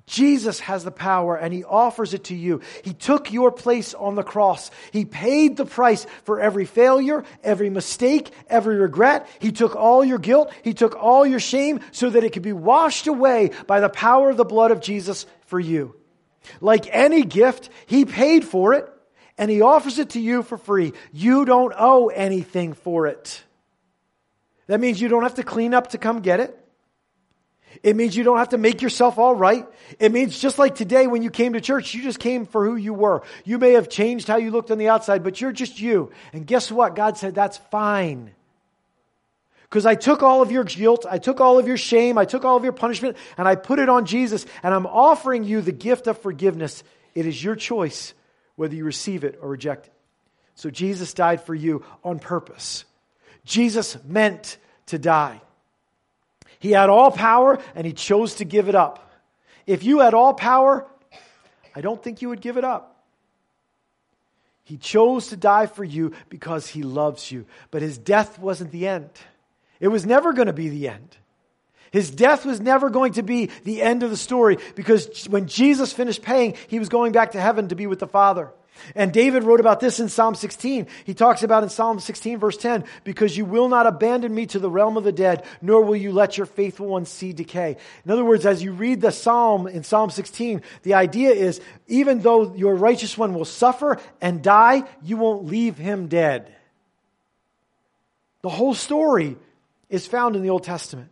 Jesus 0.07 0.61
has 0.61 0.85
the 0.85 0.91
power 0.91 1.37
and 1.37 1.55
he 1.55 1.65
offers 1.65 2.13
it 2.13 2.25
to 2.25 2.35
you. 2.35 2.61
He 2.83 2.93
took 2.93 3.33
your 3.33 3.53
place 3.53 3.95
on 3.95 4.15
the 4.15 4.23
cross. 4.23 4.71
He 4.93 5.05
paid 5.05 5.57
the 5.57 5.65
price 5.65 6.07
for 6.25 6.41
every 6.41 6.65
failure, 6.65 7.25
every 7.43 7.71
mistake, 7.71 8.31
every 8.49 8.77
regret. 8.77 9.29
He 9.39 9.53
took 9.53 9.77
all 9.77 10.05
your 10.05 10.19
guilt. 10.19 10.53
He 10.63 10.75
took 10.75 10.97
all 10.97 11.25
your 11.25 11.41
shame 11.41 11.81
so 11.93 12.11
that 12.11 12.25
it 12.25 12.33
could 12.33 12.43
be 12.43 12.53
washed 12.53 13.07
away 13.07 13.53
by 13.67 13.81
the 13.81 13.89
power 13.89 14.31
of 14.31 14.37
the 14.37 14.45
blood 14.45 14.71
of 14.71 14.81
Jesus 14.81 15.27
for 15.47 15.61
you. 15.61 15.95
Like 16.61 16.89
any 16.91 17.23
gift, 17.23 17.71
he 17.87 18.05
paid 18.05 18.45
for 18.45 18.75
it 18.75 18.89
and 19.39 19.51
he 19.51 19.63
offers 19.63 19.99
it 19.99 20.11
to 20.11 20.21
you 20.21 20.43
for 20.43 20.59
free. 20.59 20.93
You 21.13 21.45
don't 21.45 21.73
owe 21.77 22.09
anything 22.09 22.75
for 22.75 23.07
it. 23.07 23.43
That 24.67 24.81
means 24.81 25.01
you 25.01 25.09
don't 25.09 25.23
have 25.23 25.35
to 25.35 25.43
clean 25.43 25.75
up 25.75 25.89
to 25.91 25.99
come 25.99 26.21
get 26.21 26.41
it. 26.41 26.59
It 27.83 27.97
means 27.97 28.17
you 28.17 28.25
don't 28.25 28.39
have 28.39 28.51
to 28.51 28.59
make 28.59 28.83
yourself 28.83 29.19
all 29.19 29.35
right. 29.35 29.67
It 29.99 30.13
means 30.13 30.39
just 30.39 30.59
like 30.59 30.75
today 30.75 31.07
when 31.07 31.23
you 31.23 31.31
came 31.31 31.55
to 31.55 31.61
church, 31.61 31.95
you 31.95 32.03
just 32.03 32.19
came 32.19 32.47
for 32.47 32.65
who 32.65 32.77
you 32.77 32.95
were. 32.95 33.23
You 33.45 33.59
may 33.59 33.73
have 33.73 33.89
changed 33.89 34.29
how 34.29 34.37
you 34.37 34.51
looked 34.51 34.71
on 34.71 34.79
the 34.79 34.89
outside, 34.89 35.25
but 35.25 35.41
you're 35.41 35.53
just 35.53 35.81
you. 35.81 36.11
And 36.33 36.47
guess 36.47 36.71
what? 36.71 36.95
God 36.95 37.17
said, 37.17 37.35
that's 37.35 37.57
fine. 37.57 38.33
Because 39.63 39.87
I 39.87 39.95
took 39.95 40.23
all 40.23 40.43
of 40.43 40.53
your 40.53 40.65
guilt, 40.65 41.07
I 41.11 41.17
took 41.19 41.41
all 41.41 41.59
of 41.59 41.67
your 41.67 41.79
shame, 41.79 42.19
I 42.19 42.27
took 42.27 42.45
all 42.45 42.59
of 42.59 42.65
your 42.65 42.75
punishment, 42.75 43.17
and 43.39 43.49
I 43.49 43.55
put 43.55 43.79
it 43.79 43.89
on 43.89 44.05
Jesus, 44.05 44.45
and 44.63 44.75
I'm 44.75 44.87
offering 44.87 45.45
you 45.45 45.63
the 45.63 45.73
gift 45.73 46.07
of 46.07 46.19
forgiveness. 46.19 46.85
It 47.15 47.27
is 47.27 47.43
your 47.43 47.57
choice 47.57 48.13
whether 48.57 48.75
you 48.75 48.85
receive 48.85 49.25
it 49.25 49.39
or 49.41 49.49
reject 49.49 49.87
it. 49.87 49.93
So 50.57 50.69
Jesus 50.69 51.15
died 51.15 51.43
for 51.43 51.55
you 51.55 51.85
on 52.05 52.19
purpose. 52.19 52.85
Jesus 53.47 53.97
meant 54.05 54.59
to 54.87 54.99
die. 54.99 55.41
He 56.63 56.71
had 56.71 56.91
all 56.91 57.11
power 57.11 57.59
and 57.75 57.85
he 57.85 57.93
chose 57.93 58.37
to 58.37 58.45
give 58.45 58.69
it 58.69 58.77
up. 58.77 59.11
If 59.67 59.83
you 59.83 59.99
had 59.99 60.15
all 60.15 60.33
power, 60.33 60.87
I 61.75 61.81
don't 61.81 62.01
think 62.01 62.23
you 62.23 62.29
would 62.29 62.41
give 62.41 62.57
it 62.57 62.63
up. 62.63 63.05
He 64.63 64.77
chose 64.77 65.27
to 65.31 65.37
die 65.37 65.67
for 65.67 65.83
you 65.83 66.13
because 66.29 66.69
he 66.69 66.85
loves 66.85 67.33
you. 67.33 67.47
But 67.73 67.83
his 67.83 67.99
death 67.99 68.39
wasn't 68.39 68.71
the 68.71 68.87
end. 68.87 69.11
It 69.81 69.89
was 69.89 70.07
never 70.07 70.33
going 70.33 70.47
to 70.47 70.53
be 70.53 70.69
the 70.69 70.87
end. 70.87 71.17
His 71.91 72.13
death 72.13 72.47
was 72.47 72.61
never 72.61 72.91
going 72.91 73.15
to 73.15 73.25
be 73.25 73.51
the 73.65 73.83
end 73.83 74.05
of 74.05 74.11
the 74.11 74.17
story 74.17 74.59
because 74.77 75.27
when 75.27 75.49
Jesus 75.49 75.93
finished 75.93 76.23
paying, 76.23 76.55
he 76.69 76.79
was 76.79 76.89
going 76.89 77.11
back 77.11 77.33
to 77.33 77.41
heaven 77.41 77.71
to 77.71 77.75
be 77.75 77.89
with 77.89 77.99
the 77.99 78.07
Father. 78.07 78.53
And 78.95 79.13
David 79.13 79.45
wrote 79.45 79.61
about 79.61 79.81
this 79.81 80.01
in 80.01 80.09
Psalm 80.09 80.35
16. 80.35 80.87
He 81.05 81.15
talks 81.15 81.43
about 81.43 81.63
in 81.63 81.69
Psalm 81.69 82.01
16 82.01 82.39
verse 82.39 82.57
10, 82.57 82.85
because 83.05 83.37
you 83.37 83.45
will 83.45 83.69
not 83.69 83.87
abandon 83.87 84.35
me 84.35 84.47
to 84.47 84.59
the 84.59 84.71
realm 84.71 84.97
of 84.97 85.05
the 85.05 85.13
dead, 85.13 85.45
nor 85.61 85.83
will 85.83 85.97
you 85.97 86.13
let 86.13 86.37
your 86.37 86.47
faithful 86.47 86.87
one 86.87 87.05
see 87.05 87.33
decay. 87.33 87.77
In 88.05 88.11
other 88.11 88.25
words, 88.25 88.45
as 88.45 88.63
you 88.63 88.73
read 88.73 89.01
the 89.01 89.13
Psalm 89.13 89.67
in 89.67 89.85
Psalm 89.85 90.11
16, 90.11 90.63
the 90.83 90.95
idea 90.95 91.31
is, 91.31 91.61
even 91.87 92.21
though 92.21 92.55
your 92.55 92.75
righteous 92.75 93.17
one 93.17 93.35
will 93.35 93.45
suffer 93.45 93.99
and 94.21 94.43
die, 94.43 94.83
you 95.03 95.17
won't 95.17 95.45
leave 95.45 95.79
him 95.79 96.09
dead. 96.09 96.53
The 98.43 98.49
whole 98.49 98.75
story 98.75 99.37
is 99.89 100.07
found 100.07 100.35
in 100.35 100.43
the 100.43 100.51
Old 100.51 100.65
Testament. 100.65 101.12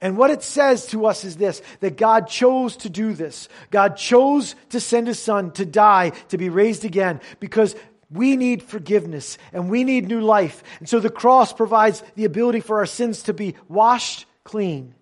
And 0.00 0.16
what 0.16 0.30
it 0.30 0.42
says 0.42 0.86
to 0.86 1.06
us 1.06 1.24
is 1.24 1.36
this 1.36 1.60
that 1.80 1.96
God 1.96 2.26
chose 2.26 2.76
to 2.78 2.90
do 2.90 3.12
this. 3.12 3.48
God 3.70 3.96
chose 3.96 4.54
to 4.70 4.80
send 4.80 5.06
his 5.08 5.18
son 5.18 5.50
to 5.52 5.66
die, 5.66 6.10
to 6.28 6.38
be 6.38 6.48
raised 6.48 6.84
again, 6.84 7.20
because 7.38 7.74
we 8.10 8.36
need 8.36 8.62
forgiveness 8.62 9.38
and 9.52 9.70
we 9.70 9.84
need 9.84 10.08
new 10.08 10.20
life. 10.20 10.62
And 10.78 10.88
so 10.88 11.00
the 11.00 11.10
cross 11.10 11.52
provides 11.52 12.02
the 12.16 12.24
ability 12.24 12.60
for 12.60 12.78
our 12.78 12.86
sins 12.86 13.24
to 13.24 13.34
be 13.34 13.54
washed 13.68 14.26
clean. 14.42 14.94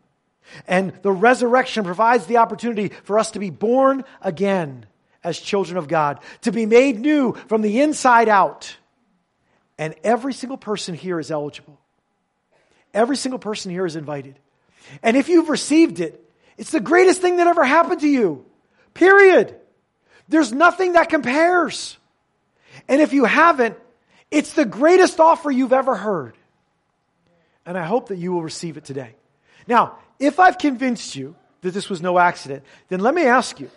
And 0.67 0.93
the 1.03 1.13
resurrection 1.13 1.85
provides 1.85 2.27
the 2.27 2.39
opportunity 2.39 2.89
for 3.05 3.19
us 3.19 3.33
to 3.33 3.39
be 3.39 3.51
born 3.51 4.05
again 4.21 4.87
as 5.23 5.39
children 5.39 5.77
of 5.77 5.89
God, 5.89 6.21
to 6.43 6.53
be 6.53 6.67
made 6.67 6.99
new 6.99 7.35
from 7.49 7.63
the 7.63 7.81
inside 7.81 8.29
out. 8.29 8.77
And 9.79 9.95
every 10.03 10.33
single 10.33 10.57
person 10.57 10.95
here 10.95 11.21
is 11.21 11.31
eligible. 11.31 11.79
Every 12.95 13.17
single 13.17 13.39
person 13.39 13.71
here 13.71 13.87
is 13.87 13.97
invited. 13.97 14.39
And 15.03 15.17
if 15.17 15.29
you've 15.29 15.49
received 15.49 16.01
it, 16.01 16.25
it's 16.57 16.71
the 16.71 16.81
greatest 16.81 17.21
thing 17.21 17.37
that 17.37 17.47
ever 17.47 17.65
happened 17.65 18.01
to 18.01 18.09
you. 18.09 18.45
Period. 18.95 19.55
There's 20.29 20.53
nothing 20.53 20.95
that 20.95 21.09
compares. 21.09 21.97
And 22.89 23.01
if 23.01 23.13
you 23.13 23.25
haven't, 23.25 23.77
it's 24.31 24.53
the 24.53 24.65
greatest 24.65 25.21
offer 25.21 25.51
you've 25.51 25.73
ever 25.73 25.95
heard. 25.95 26.35
And 27.65 27.79
I 27.79 27.85
hope 27.85 28.09
that 28.09 28.17
you 28.19 28.33
will 28.33 28.43
receive 28.43 28.77
it 28.77 28.85
today. 28.85 29.15
Now, 29.67 29.99
if 30.19 30.41
I've 30.41 30.59
convinced 30.59 31.15
you 31.17 31.37
that 31.61 31.73
this 31.73 31.89
was 31.89 32.01
no 32.01 32.19
accident, 32.19 32.65
then 32.89 33.01
let 33.01 33.15
me 33.15 33.25
ask 33.25 33.61
you 33.61 33.71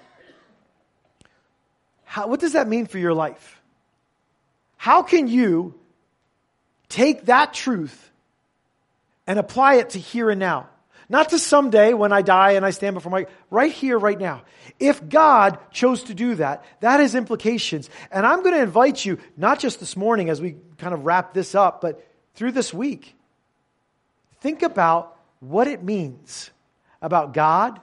how, 2.03 2.27
what 2.27 2.39
does 2.39 2.53
that 2.53 2.67
mean 2.67 2.87
for 2.87 2.97
your 2.97 3.13
life? 3.13 3.61
How 4.75 5.03
can 5.03 5.27
you 5.27 5.75
take 6.89 7.25
that 7.25 7.53
truth 7.53 8.11
and 9.27 9.39
apply 9.39 9.75
it 9.75 9.91
to 9.91 9.99
here 9.99 10.29
and 10.29 10.39
now? 10.39 10.67
Not 11.11 11.27
to 11.31 11.39
someday 11.39 11.93
when 11.93 12.13
I 12.13 12.21
die 12.21 12.51
and 12.51 12.65
I 12.65 12.69
stand 12.69 12.93
before 12.93 13.11
my, 13.11 13.27
right 13.49 13.73
here, 13.73 13.99
right 13.99 14.17
now. 14.17 14.43
If 14.79 15.09
God 15.09 15.59
chose 15.69 16.03
to 16.03 16.13
do 16.13 16.35
that, 16.35 16.63
that 16.79 17.01
has 17.01 17.15
implications. 17.15 17.89
And 18.13 18.25
I'm 18.25 18.41
going 18.43 18.55
to 18.55 18.61
invite 18.61 19.03
you, 19.03 19.17
not 19.35 19.59
just 19.59 19.81
this 19.81 19.97
morning 19.97 20.29
as 20.29 20.39
we 20.39 20.55
kind 20.77 20.93
of 20.93 21.03
wrap 21.03 21.33
this 21.33 21.53
up, 21.53 21.81
but 21.81 22.01
through 22.35 22.53
this 22.53 22.73
week. 22.73 23.13
Think 24.39 24.61
about 24.61 25.17
what 25.41 25.67
it 25.67 25.83
means 25.83 26.49
about 27.01 27.33
God, 27.33 27.81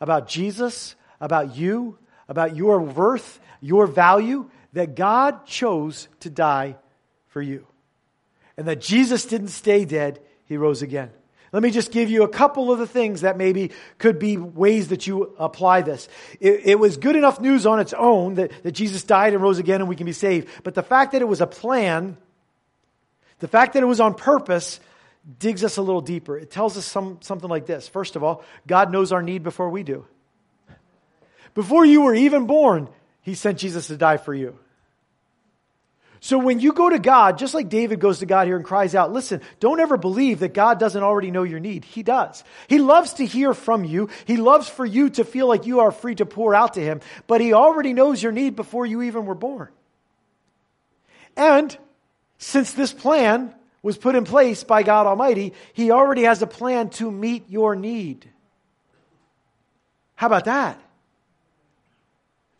about 0.00 0.26
Jesus, 0.26 0.96
about 1.20 1.54
you, 1.54 1.96
about 2.28 2.56
your 2.56 2.80
worth, 2.80 3.38
your 3.60 3.86
value, 3.86 4.50
that 4.72 4.96
God 4.96 5.46
chose 5.46 6.08
to 6.20 6.28
die 6.28 6.74
for 7.28 7.40
you. 7.40 7.68
And 8.56 8.66
that 8.66 8.80
Jesus 8.80 9.26
didn't 9.26 9.48
stay 9.48 9.84
dead, 9.84 10.18
he 10.46 10.56
rose 10.56 10.82
again. 10.82 11.10
Let 11.54 11.62
me 11.62 11.70
just 11.70 11.92
give 11.92 12.10
you 12.10 12.24
a 12.24 12.28
couple 12.28 12.72
of 12.72 12.80
the 12.80 12.86
things 12.86 13.20
that 13.20 13.36
maybe 13.36 13.70
could 13.98 14.18
be 14.18 14.36
ways 14.36 14.88
that 14.88 15.06
you 15.06 15.36
apply 15.38 15.82
this. 15.82 16.08
It, 16.40 16.62
it, 16.64 16.78
was 16.80 16.96
good 16.96 17.14
enough 17.14 17.40
news 17.40 17.64
on 17.64 17.78
its 17.78 17.92
own 17.92 18.34
that, 18.34 18.50
that 18.64 18.72
Jesus 18.72 19.04
died 19.04 19.34
and 19.34 19.40
rose 19.40 19.60
again 19.60 19.80
and 19.80 19.88
we 19.88 19.94
can 19.94 20.04
be 20.04 20.12
saved. 20.12 20.48
But 20.64 20.74
the 20.74 20.82
fact 20.82 21.12
that 21.12 21.22
it 21.22 21.28
was 21.28 21.40
a 21.40 21.46
plan, 21.46 22.16
the 23.38 23.46
fact 23.46 23.74
that 23.74 23.84
it 23.84 23.86
was 23.86 24.00
on 24.00 24.14
purpose, 24.14 24.80
digs 25.38 25.62
us 25.62 25.76
a 25.76 25.82
little 25.82 26.00
deeper. 26.00 26.36
It 26.36 26.50
tells 26.50 26.76
us 26.76 26.86
some, 26.86 27.18
something 27.20 27.48
like 27.48 27.66
this. 27.66 27.86
First 27.86 28.16
of 28.16 28.24
all, 28.24 28.42
God 28.66 28.90
knows 28.90 29.12
our 29.12 29.22
need 29.22 29.44
before 29.44 29.70
we 29.70 29.84
do. 29.84 30.04
Before 31.54 31.86
you 31.86 32.02
were 32.02 32.16
even 32.16 32.48
born, 32.48 32.88
He 33.22 33.36
sent 33.36 33.60
Jesus 33.60 33.86
to 33.86 33.96
die 33.96 34.16
for 34.16 34.34
you. 34.34 34.58
So 36.24 36.38
when 36.38 36.58
you 36.58 36.72
go 36.72 36.88
to 36.88 36.98
God, 36.98 37.36
just 37.36 37.52
like 37.52 37.68
David 37.68 38.00
goes 38.00 38.20
to 38.20 38.26
God 38.26 38.46
here 38.46 38.56
and 38.56 38.64
cries 38.64 38.94
out, 38.94 39.12
listen, 39.12 39.42
don't 39.60 39.78
ever 39.78 39.98
believe 39.98 40.38
that 40.38 40.54
God 40.54 40.80
doesn't 40.80 41.02
already 41.02 41.30
know 41.30 41.42
your 41.42 41.60
need. 41.60 41.84
He 41.84 42.02
does. 42.02 42.44
He 42.66 42.78
loves 42.78 43.12
to 43.14 43.26
hear 43.26 43.52
from 43.52 43.84
you. 43.84 44.08
He 44.24 44.38
loves 44.38 44.66
for 44.66 44.86
you 44.86 45.10
to 45.10 45.24
feel 45.26 45.46
like 45.46 45.66
you 45.66 45.80
are 45.80 45.92
free 45.92 46.14
to 46.14 46.24
pour 46.24 46.54
out 46.54 46.74
to 46.74 46.80
Him, 46.80 47.02
but 47.26 47.42
He 47.42 47.52
already 47.52 47.92
knows 47.92 48.22
your 48.22 48.32
need 48.32 48.56
before 48.56 48.86
you 48.86 49.02
even 49.02 49.26
were 49.26 49.34
born. 49.34 49.68
And 51.36 51.76
since 52.38 52.72
this 52.72 52.94
plan 52.94 53.54
was 53.82 53.98
put 53.98 54.14
in 54.14 54.24
place 54.24 54.64
by 54.64 54.82
God 54.82 55.06
Almighty, 55.06 55.52
He 55.74 55.90
already 55.90 56.22
has 56.22 56.40
a 56.40 56.46
plan 56.46 56.88
to 56.92 57.10
meet 57.10 57.50
your 57.50 57.76
need. 57.76 58.26
How 60.14 60.28
about 60.28 60.46
that? 60.46 60.80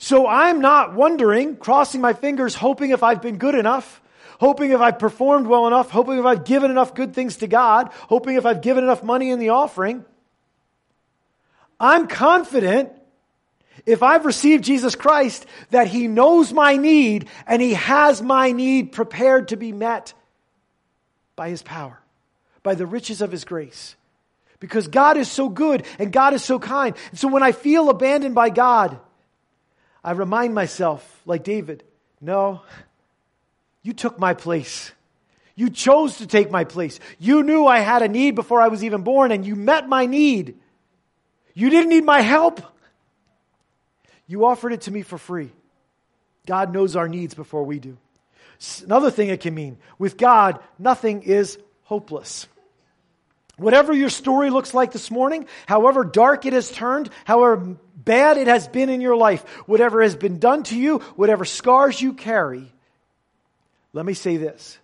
So 0.05 0.27
I'm 0.27 0.61
not 0.61 0.93
wondering, 0.93 1.57
crossing 1.57 2.03
my 2.03 2.13
fingers, 2.13 2.55
hoping 2.55 2.91
if 2.91 3.03
I've 3.03 3.23
been 3.23 3.39
good 3.39 3.55
enough, 3.55 4.03
hoping 4.39 4.71
if 4.71 4.79
I've 4.79 4.99
performed 4.99 5.47
well 5.47 5.67
enough, 5.67 5.91
hoping 5.91 6.19
if 6.19 6.27
I've 6.27 6.45
given 6.45 6.71
enough 6.71 6.95
good 6.95 7.15
things 7.15 7.39
to 7.39 7.47
God, 7.47 7.91
hoping 8.11 8.37
if 8.37 8.45
I've 8.45 8.61
given 8.61 8.85
enough 8.85 9.03
money 9.03 9.31
in 9.31 9.39
the 9.39 9.49
offering. 9.49 10.05
I'm 11.81 12.07
confident 12.07 12.93
if 13.87 14.03
I've 14.03 14.27
received 14.27 14.63
Jesus 14.63 14.95
Christ 14.95 15.47
that 15.71 15.89
He 15.89 16.07
knows 16.07 16.53
my 16.53 16.77
need 16.77 17.27
and 17.47 17.63
He 17.63 17.73
has 17.73 18.21
my 18.21 18.53
need 18.53 18.93
prepared 18.93 19.49
to 19.49 19.57
be 19.57 19.73
met 19.73 20.13
by 21.35 21.49
His 21.49 21.63
power, 21.63 21.99
by 22.63 22.75
the 22.75 22.85
riches 22.85 23.23
of 23.23 23.33
His 23.33 23.47
grace. 23.47 23.97
Because 24.61 24.87
God 24.87 25.17
is 25.17 25.31
so 25.31 25.49
good 25.49 25.87
and 25.99 26.13
God 26.13 26.35
is 26.35 26.45
so 26.45 26.59
kind. 26.59 26.95
And 27.09 27.19
so 27.19 27.29
when 27.29 27.43
I 27.43 27.53
feel 27.53 27.89
abandoned 27.89 28.35
by 28.35 28.51
God, 28.51 29.01
I 30.05 30.13
remind 30.13 30.55
myself, 30.55 31.23
like 31.25 31.43
David, 31.43 31.83
no, 32.21 32.61
you 33.83 33.95
took 33.95 34.19
my 34.19 34.35
place. 34.35 34.93
You 35.57 35.71
chose 35.71 36.19
to 36.19 36.27
take 36.27 36.51
my 36.51 36.65
place. 36.65 37.01
You 37.19 37.43
knew 37.43 37.67
I 37.67 37.79
had 37.79 38.03
a 38.03 38.09
need 38.09 38.35
before 38.35 38.61
I 38.61 38.69
was 38.69 38.85
even 38.85 39.03
born, 39.03 39.33
and 39.33 39.47
you 39.47 39.57
met 39.57 39.89
my 39.89 40.05
need. 40.05 40.59
You 41.55 41.71
didn't 41.71 41.91
need 41.91 42.05
my 42.05 42.21
help. 42.21 42.61
You 44.27 44.45
offered 44.45 44.73
it 44.73 44.83
to 44.83 44.91
me 44.91 45.03
for 45.03 45.17
free. 45.17 45.51
God 46.47 46.73
knows 46.73 46.97
our 46.97 47.09
needs 47.09 47.35
before 47.35 47.65
we 47.65 47.79
do. 47.79 47.97
Another 48.85 49.11
thing 49.11 49.29
it 49.29 49.41
can 49.41 49.55
mean 49.55 49.79
with 49.99 50.17
God, 50.17 50.61
nothing 50.79 51.23
is 51.23 51.59
hopeless. 51.85 52.47
Whatever 53.57 53.93
your 53.93 54.11
story 54.11 54.51
looks 54.51 54.75
like 54.75 54.93
this 54.93 55.11
morning, 55.11 55.47
however 55.67 56.05
dark 56.05 56.45
it 56.45 56.53
has 56.53 56.71
turned, 56.71 57.11
however 57.25 57.77
bad 57.97 58.37
it 58.37 58.49
has 58.49 58.67
been 58.67 58.89
in 58.89 59.01
your 59.01 59.17
life, 59.17 59.43
whatever 59.67 60.03
has 60.03 60.17
been 60.17 60.39
done 60.39 60.65
to 60.65 60.79
you, 60.79 60.99
whatever 61.17 61.45
scars 61.45 62.01
you 62.01 62.15
carry, 62.15 62.73
let 63.93 64.05
me 64.05 64.15
say 64.15 64.37
this. 64.37 64.79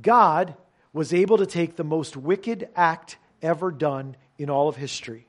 God 0.00 0.54
was 0.92 1.12
able 1.12 1.38
to 1.38 1.46
take 1.46 1.76
the 1.76 1.84
most 1.84 2.16
wicked 2.16 2.68
act 2.76 3.16
ever 3.42 3.70
done 3.70 4.16
in 4.38 4.48
all 4.48 4.68
of 4.68 4.76
history. 4.76 5.26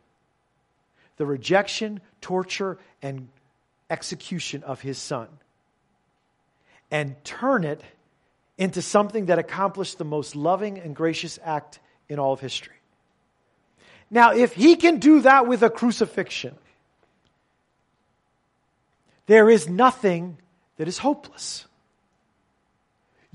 The 1.17 1.25
rejection, 1.25 2.01
torture, 2.21 2.77
and 3.01 3.29
execution 3.89 4.63
of 4.63 4.81
his 4.81 4.97
son. 4.97 5.27
And 6.91 7.15
turn 7.23 7.63
it 7.63 7.81
into 8.57 8.81
something 8.83 9.25
that 9.25 9.39
accomplished 9.39 9.97
the 9.97 10.05
most 10.05 10.35
loving 10.35 10.77
and 10.77 10.95
gracious 10.95 11.39
act 11.43 11.79
in 12.09 12.19
all 12.19 12.33
of 12.33 12.39
history. 12.39 12.75
Now, 14.09 14.33
if 14.33 14.53
he 14.53 14.75
can 14.75 14.99
do 14.99 15.21
that 15.21 15.47
with 15.47 15.63
a 15.63 15.69
crucifixion, 15.69 16.55
there 19.25 19.49
is 19.49 19.67
nothing 19.67 20.37
that 20.77 20.87
is 20.87 20.97
hopeless. 20.97 21.65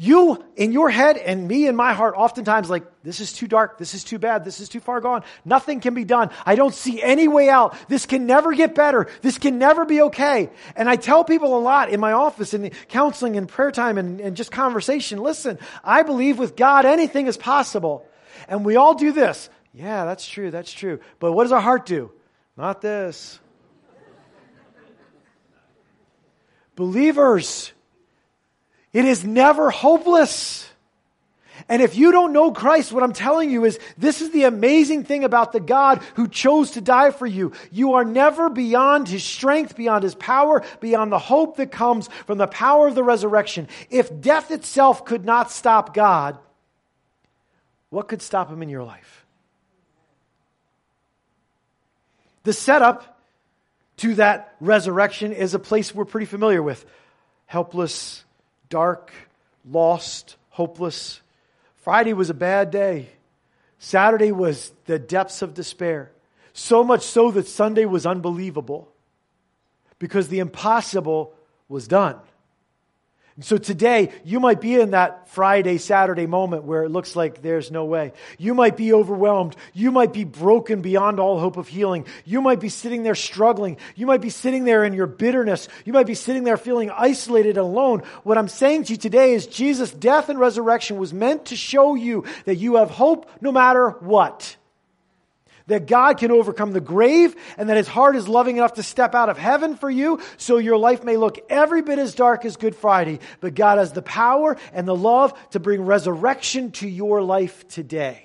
You, 0.00 0.44
in 0.54 0.70
your 0.70 0.90
head, 0.90 1.16
and 1.16 1.48
me 1.48 1.66
in 1.66 1.74
my 1.74 1.92
heart, 1.92 2.14
oftentimes 2.16 2.70
like, 2.70 2.84
this 3.02 3.18
is 3.18 3.32
too 3.32 3.48
dark, 3.48 3.78
this 3.78 3.94
is 3.94 4.04
too 4.04 4.20
bad, 4.20 4.44
this 4.44 4.60
is 4.60 4.68
too 4.68 4.78
far 4.78 5.00
gone, 5.00 5.24
nothing 5.44 5.80
can 5.80 5.94
be 5.94 6.04
done. 6.04 6.30
I 6.46 6.54
don't 6.54 6.72
see 6.72 7.02
any 7.02 7.26
way 7.26 7.48
out. 7.48 7.76
This 7.88 8.06
can 8.06 8.24
never 8.24 8.54
get 8.54 8.76
better. 8.76 9.08
This 9.22 9.38
can 9.38 9.58
never 9.58 9.84
be 9.84 10.02
okay. 10.02 10.50
And 10.76 10.88
I 10.88 10.94
tell 10.94 11.24
people 11.24 11.58
a 11.58 11.58
lot 11.58 11.90
in 11.90 11.98
my 11.98 12.12
office, 12.12 12.54
in 12.54 12.70
counseling 12.86 13.36
and 13.36 13.48
prayer 13.48 13.72
time 13.72 13.98
and, 13.98 14.20
and 14.20 14.36
just 14.36 14.52
conversation, 14.52 15.18
listen, 15.18 15.58
I 15.82 16.04
believe 16.04 16.38
with 16.38 16.54
God 16.54 16.84
anything 16.84 17.26
is 17.26 17.36
possible. 17.36 18.07
And 18.48 18.64
we 18.64 18.76
all 18.76 18.94
do 18.94 19.12
this. 19.12 19.50
Yeah, 19.72 20.06
that's 20.06 20.26
true, 20.26 20.50
that's 20.50 20.72
true. 20.72 21.00
But 21.20 21.32
what 21.32 21.44
does 21.44 21.52
our 21.52 21.60
heart 21.60 21.86
do? 21.86 22.10
Not 22.56 22.80
this. 22.80 23.38
Believers, 26.74 27.72
it 28.92 29.04
is 29.04 29.24
never 29.24 29.70
hopeless. 29.70 30.68
And 31.68 31.82
if 31.82 31.96
you 31.96 32.12
don't 32.12 32.32
know 32.32 32.52
Christ, 32.52 32.92
what 32.92 33.02
I'm 33.02 33.12
telling 33.12 33.50
you 33.50 33.64
is 33.64 33.78
this 33.98 34.22
is 34.22 34.30
the 34.30 34.44
amazing 34.44 35.04
thing 35.04 35.24
about 35.24 35.52
the 35.52 35.60
God 35.60 36.00
who 36.14 36.28
chose 36.28 36.72
to 36.72 36.80
die 36.80 37.10
for 37.10 37.26
you. 37.26 37.52
You 37.72 37.94
are 37.94 38.04
never 38.04 38.48
beyond 38.48 39.08
his 39.08 39.24
strength, 39.24 39.76
beyond 39.76 40.04
his 40.04 40.14
power, 40.14 40.62
beyond 40.80 41.10
the 41.10 41.18
hope 41.18 41.56
that 41.56 41.72
comes 41.72 42.08
from 42.26 42.38
the 42.38 42.46
power 42.46 42.86
of 42.86 42.94
the 42.94 43.02
resurrection. 43.02 43.68
If 43.90 44.20
death 44.20 44.50
itself 44.52 45.04
could 45.04 45.24
not 45.24 45.50
stop 45.50 45.94
God, 45.94 46.38
what 47.90 48.08
could 48.08 48.22
stop 48.22 48.50
him 48.50 48.62
in 48.62 48.68
your 48.68 48.84
life? 48.84 49.26
The 52.44 52.52
setup 52.52 53.20
to 53.98 54.14
that 54.16 54.54
resurrection 54.60 55.32
is 55.32 55.54
a 55.54 55.58
place 55.58 55.94
we're 55.94 56.04
pretty 56.04 56.26
familiar 56.26 56.62
with 56.62 56.84
helpless, 57.46 58.24
dark, 58.68 59.12
lost, 59.64 60.36
hopeless, 60.50 61.20
Friday 61.88 62.12
was 62.12 62.28
a 62.28 62.34
bad 62.34 62.70
day. 62.70 63.08
Saturday 63.78 64.30
was 64.30 64.72
the 64.84 64.98
depths 64.98 65.40
of 65.40 65.54
despair. 65.54 66.10
So 66.52 66.84
much 66.84 67.02
so 67.02 67.30
that 67.30 67.48
Sunday 67.48 67.86
was 67.86 68.04
unbelievable 68.04 68.92
because 69.98 70.28
the 70.28 70.40
impossible 70.40 71.32
was 71.66 71.88
done. 71.88 72.16
So 73.40 73.56
today, 73.56 74.10
you 74.24 74.40
might 74.40 74.60
be 74.60 74.74
in 74.74 74.90
that 74.90 75.28
Friday, 75.28 75.78
Saturday 75.78 76.26
moment 76.26 76.64
where 76.64 76.82
it 76.82 76.88
looks 76.88 77.14
like 77.14 77.40
there's 77.40 77.70
no 77.70 77.84
way. 77.84 78.12
You 78.36 78.52
might 78.52 78.76
be 78.76 78.92
overwhelmed. 78.92 79.54
You 79.72 79.92
might 79.92 80.12
be 80.12 80.24
broken 80.24 80.82
beyond 80.82 81.20
all 81.20 81.38
hope 81.38 81.56
of 81.56 81.68
healing. 81.68 82.06
You 82.24 82.42
might 82.42 82.58
be 82.58 82.68
sitting 82.68 83.04
there 83.04 83.14
struggling. 83.14 83.76
You 83.94 84.06
might 84.06 84.20
be 84.20 84.30
sitting 84.30 84.64
there 84.64 84.84
in 84.84 84.92
your 84.92 85.06
bitterness. 85.06 85.68
You 85.84 85.92
might 85.92 86.06
be 86.06 86.14
sitting 86.14 86.42
there 86.42 86.56
feeling 86.56 86.90
isolated 86.90 87.50
and 87.50 87.58
alone. 87.58 88.02
What 88.24 88.38
I'm 88.38 88.48
saying 88.48 88.84
to 88.84 88.94
you 88.94 88.96
today 88.96 89.34
is 89.34 89.46
Jesus' 89.46 89.92
death 89.92 90.28
and 90.28 90.40
resurrection 90.40 90.98
was 90.98 91.14
meant 91.14 91.46
to 91.46 91.56
show 91.56 91.94
you 91.94 92.24
that 92.44 92.56
you 92.56 92.74
have 92.74 92.90
hope 92.90 93.30
no 93.40 93.52
matter 93.52 93.90
what 94.00 94.56
that 95.68 95.86
God 95.86 96.18
can 96.18 96.30
overcome 96.30 96.72
the 96.72 96.80
grave 96.80 97.36
and 97.56 97.68
that 97.68 97.76
his 97.76 97.88
heart 97.88 98.16
is 98.16 98.28
loving 98.28 98.56
enough 98.56 98.74
to 98.74 98.82
step 98.82 99.14
out 99.14 99.28
of 99.28 99.38
heaven 99.38 99.76
for 99.76 99.88
you 99.88 100.20
so 100.36 100.58
your 100.58 100.76
life 100.76 101.04
may 101.04 101.16
look 101.16 101.38
every 101.48 101.80
bit 101.80 101.98
as 101.98 102.14
dark 102.14 102.44
as 102.44 102.56
Good 102.56 102.74
Friday, 102.74 103.20
but 103.40 103.54
God 103.54 103.78
has 103.78 103.92
the 103.92 104.02
power 104.02 104.56
and 104.72 104.88
the 104.88 104.96
love 104.96 105.38
to 105.50 105.60
bring 105.60 105.82
resurrection 105.82 106.72
to 106.72 106.88
your 106.88 107.22
life 107.22 107.68
today. 107.68 108.24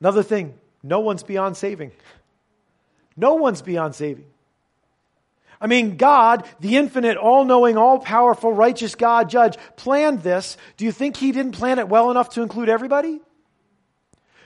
Another 0.00 0.22
thing, 0.22 0.54
no 0.82 1.00
one's 1.00 1.22
beyond 1.22 1.56
saving. 1.56 1.92
No 3.16 3.34
one's 3.34 3.62
beyond 3.62 3.94
saving. 3.94 4.26
I 5.60 5.66
mean, 5.66 5.96
God, 5.96 6.46
the 6.60 6.76
infinite, 6.76 7.16
all 7.16 7.44
knowing, 7.44 7.76
all 7.76 7.98
powerful, 7.98 8.52
righteous 8.52 8.94
God, 8.94 9.30
judge, 9.30 9.56
planned 9.76 10.22
this. 10.22 10.56
Do 10.76 10.84
you 10.84 10.92
think 10.92 11.16
He 11.16 11.32
didn't 11.32 11.52
plan 11.52 11.78
it 11.78 11.88
well 11.88 12.10
enough 12.10 12.30
to 12.30 12.42
include 12.42 12.68
everybody? 12.68 13.20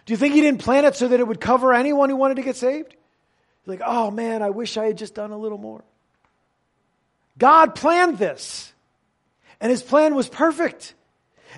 Do 0.06 0.12
you 0.12 0.16
think 0.16 0.34
He 0.34 0.40
didn't 0.40 0.60
plan 0.60 0.84
it 0.84 0.94
so 0.94 1.08
that 1.08 1.20
it 1.20 1.26
would 1.26 1.40
cover 1.40 1.74
anyone 1.74 2.10
who 2.10 2.16
wanted 2.16 2.36
to 2.36 2.42
get 2.42 2.56
saved? 2.56 2.94
Like, 3.66 3.82
oh 3.84 4.10
man, 4.10 4.42
I 4.42 4.50
wish 4.50 4.76
I 4.76 4.86
had 4.86 4.98
just 4.98 5.14
done 5.14 5.30
a 5.30 5.38
little 5.38 5.58
more. 5.58 5.84
God 7.38 7.74
planned 7.74 8.18
this, 8.18 8.72
and 9.60 9.70
His 9.70 9.82
plan 9.82 10.14
was 10.14 10.28
perfect. 10.28 10.94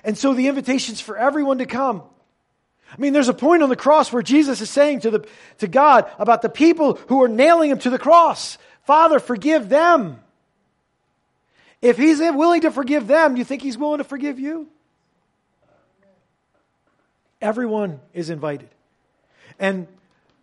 And 0.03 0.17
so 0.17 0.33
the 0.33 0.47
invitation's 0.47 0.99
for 0.99 1.17
everyone 1.17 1.59
to 1.59 1.65
come. 1.65 2.03
I 2.91 3.01
mean, 3.01 3.13
there's 3.13 3.29
a 3.29 3.33
point 3.33 3.63
on 3.63 3.69
the 3.69 3.75
cross 3.75 4.13
where 4.13 4.21
Jesus 4.21 4.61
is 4.61 4.69
saying 4.69 5.01
to, 5.01 5.11
the, 5.11 5.27
to 5.59 5.67
God 5.67 6.09
about 6.19 6.41
the 6.41 6.49
people 6.49 6.99
who 7.07 7.23
are 7.23 7.27
nailing 7.27 7.71
him 7.71 7.79
to 7.79 7.89
the 7.89 7.97
cross. 7.97 8.57
Father, 8.83 9.19
forgive 9.19 9.69
them. 9.69 10.19
If 11.81 11.97
he's 11.97 12.19
willing 12.19 12.61
to 12.61 12.71
forgive 12.71 13.07
them, 13.07 13.35
you 13.35 13.43
think 13.43 13.61
he's 13.61 13.77
willing 13.77 13.97
to 13.97 14.03
forgive 14.03 14.39
you? 14.39 14.67
Everyone 17.41 17.99
is 18.13 18.29
invited. 18.29 18.69
And 19.59 19.87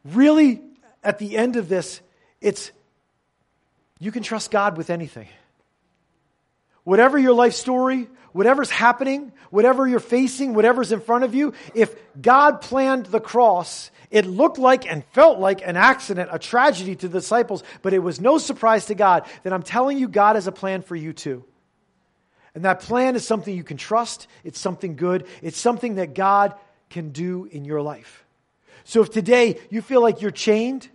really, 0.05 0.61
at 1.03 1.19
the 1.19 1.37
end 1.37 1.57
of 1.57 1.69
this, 1.69 2.01
it's 2.43 2.73
you 3.99 4.13
can 4.13 4.23
trust 4.23 4.51
God 4.51 4.77
with 4.77 4.91
anything. 4.91 5.29
Whatever 6.85 7.19
your 7.19 7.35
life 7.35 7.55
story, 7.55 8.09
whatever's 8.33 8.71
happening, 8.71 9.33
whatever 9.51 9.87
you're 9.87 10.01
facing, 10.01 10.55
whatever's 10.55 10.93
in 10.93 11.01
front 11.01 11.25
of 11.25 11.35
you, 11.35 11.55
if 11.75 11.95
God 12.21 12.61
planned 12.61 13.07
the 13.07 13.21
cross 13.21 13.91
it 14.11 14.27
looked 14.27 14.59
like 14.59 14.91
and 14.91 15.05
felt 15.13 15.39
like 15.39 15.67
an 15.67 15.77
accident, 15.77 16.31
a 16.33 16.39
tragedy 16.39 16.97
to 16.97 17.09
the 17.09 17.21
disciples, 17.21 17.63
but 17.83 17.93
it 17.93 18.01
was 18.01 18.21
no 18.21 18.39
surprise 18.39 18.87
to 18.87 18.95
God 18.95 19.25
that 19.45 19.53
I'm 19.53 19.63
telling 19.63 19.99
you, 19.99 20.09
God 20.09 20.35
has 20.35 20.47
a 20.47 20.53
plan 20.53 20.83
for 20.83 20.97
you 20.97 21.13
too. 21.13 21.45
And 22.55 22.65
that 22.65 22.81
plan 22.81 23.15
is 23.15 23.25
something 23.25 23.55
you 23.55 23.63
can 23.63 23.77
trust. 23.77 24.27
It's 24.43 24.59
something 24.59 24.97
good. 24.97 25.27
It's 25.41 25.59
something 25.59 25.95
that 25.97 26.15
God 26.15 26.55
can 26.91 27.11
do 27.11 27.45
in 27.45 27.65
your 27.65 27.81
life. 27.81 28.25
So 28.83 29.03
if 29.03 29.11
today 29.11 29.61
you 29.71 29.81
feel 29.83 30.03
like 30.03 30.21
you're 30.21 30.33
chained, 30.33 30.89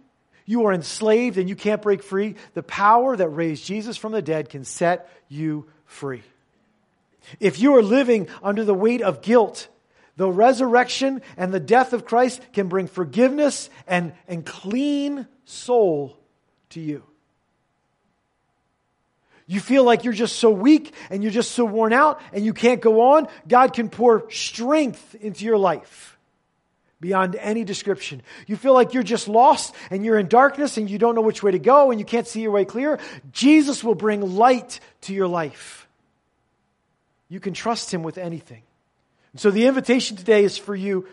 you 0.45 0.65
are 0.65 0.73
enslaved, 0.73 1.37
and 1.37 1.47
you 1.47 1.55
can't 1.55 1.81
break 1.81 2.03
free, 2.03 2.35
the 2.53 2.63
power 2.63 3.15
that 3.15 3.29
raised 3.29 3.65
Jesus 3.65 3.95
from 3.95 4.11
the 4.11 4.21
dead 4.21 4.49
can 4.49 4.65
set 4.65 5.09
you 5.29 5.67
free. 5.85 6.23
If 7.39 7.59
you 7.59 7.75
are 7.75 7.81
living 7.81 8.27
under 8.43 8.63
the 8.63 8.73
weight 8.73 9.01
of 9.01 9.21
guilt, 9.21 9.67
the 10.17 10.29
resurrection 10.29 11.21
and 11.37 11.53
the 11.53 11.59
death 11.59 11.93
of 11.93 12.05
Christ 12.05 12.41
can 12.53 12.67
bring 12.67 12.87
forgiveness 12.87 13.69
and, 13.87 14.13
and 14.27 14.45
clean 14.45 15.27
soul 15.45 16.17
to 16.69 16.79
you. 16.79 17.03
You 19.47 19.59
feel 19.59 19.83
like 19.83 20.03
you're 20.03 20.13
just 20.13 20.37
so 20.37 20.49
weak 20.49 20.93
and 21.09 21.21
you're 21.21 21.31
just 21.31 21.51
so 21.51 21.65
worn 21.65 21.93
out 21.93 22.19
and 22.33 22.43
you 22.43 22.53
can't 22.53 22.81
go 22.81 23.13
on. 23.13 23.27
God 23.47 23.73
can 23.73 23.89
pour 23.89 24.29
strength 24.31 25.15
into 25.15 25.45
your 25.45 25.57
life 25.57 26.14
beyond 27.05 27.35
any 27.35 27.63
description. 27.63 28.19
You 28.47 28.55
feel 28.55 28.73
like 28.73 28.95
you're 28.95 29.03
just 29.03 29.27
lost 29.27 29.75
and 29.91 30.03
you're 30.03 30.17
in 30.17 30.27
darkness 30.27 30.77
and 30.77 30.89
you 30.89 30.97
don't 30.97 31.13
know 31.13 31.21
which 31.21 31.43
way 31.43 31.51
to 31.51 31.59
go 31.59 31.91
and 31.91 31.99
you 31.99 32.05
can't 32.05 32.25
see 32.25 32.41
your 32.41 32.49
way 32.49 32.65
clear. 32.65 32.97
Jesus 33.31 33.83
will 33.83 33.93
bring 33.93 34.21
light 34.35 34.79
to 35.01 35.13
your 35.13 35.27
life. 35.27 35.87
You 37.29 37.39
can 37.39 37.53
trust 37.53 37.93
Him 37.93 38.01
with 38.01 38.17
anything. 38.17 38.63
So 39.35 39.51
the 39.51 39.67
invitation 39.67 40.17
today 40.17 40.43
is 40.43 40.57
for 40.57 40.75
you 40.75 41.07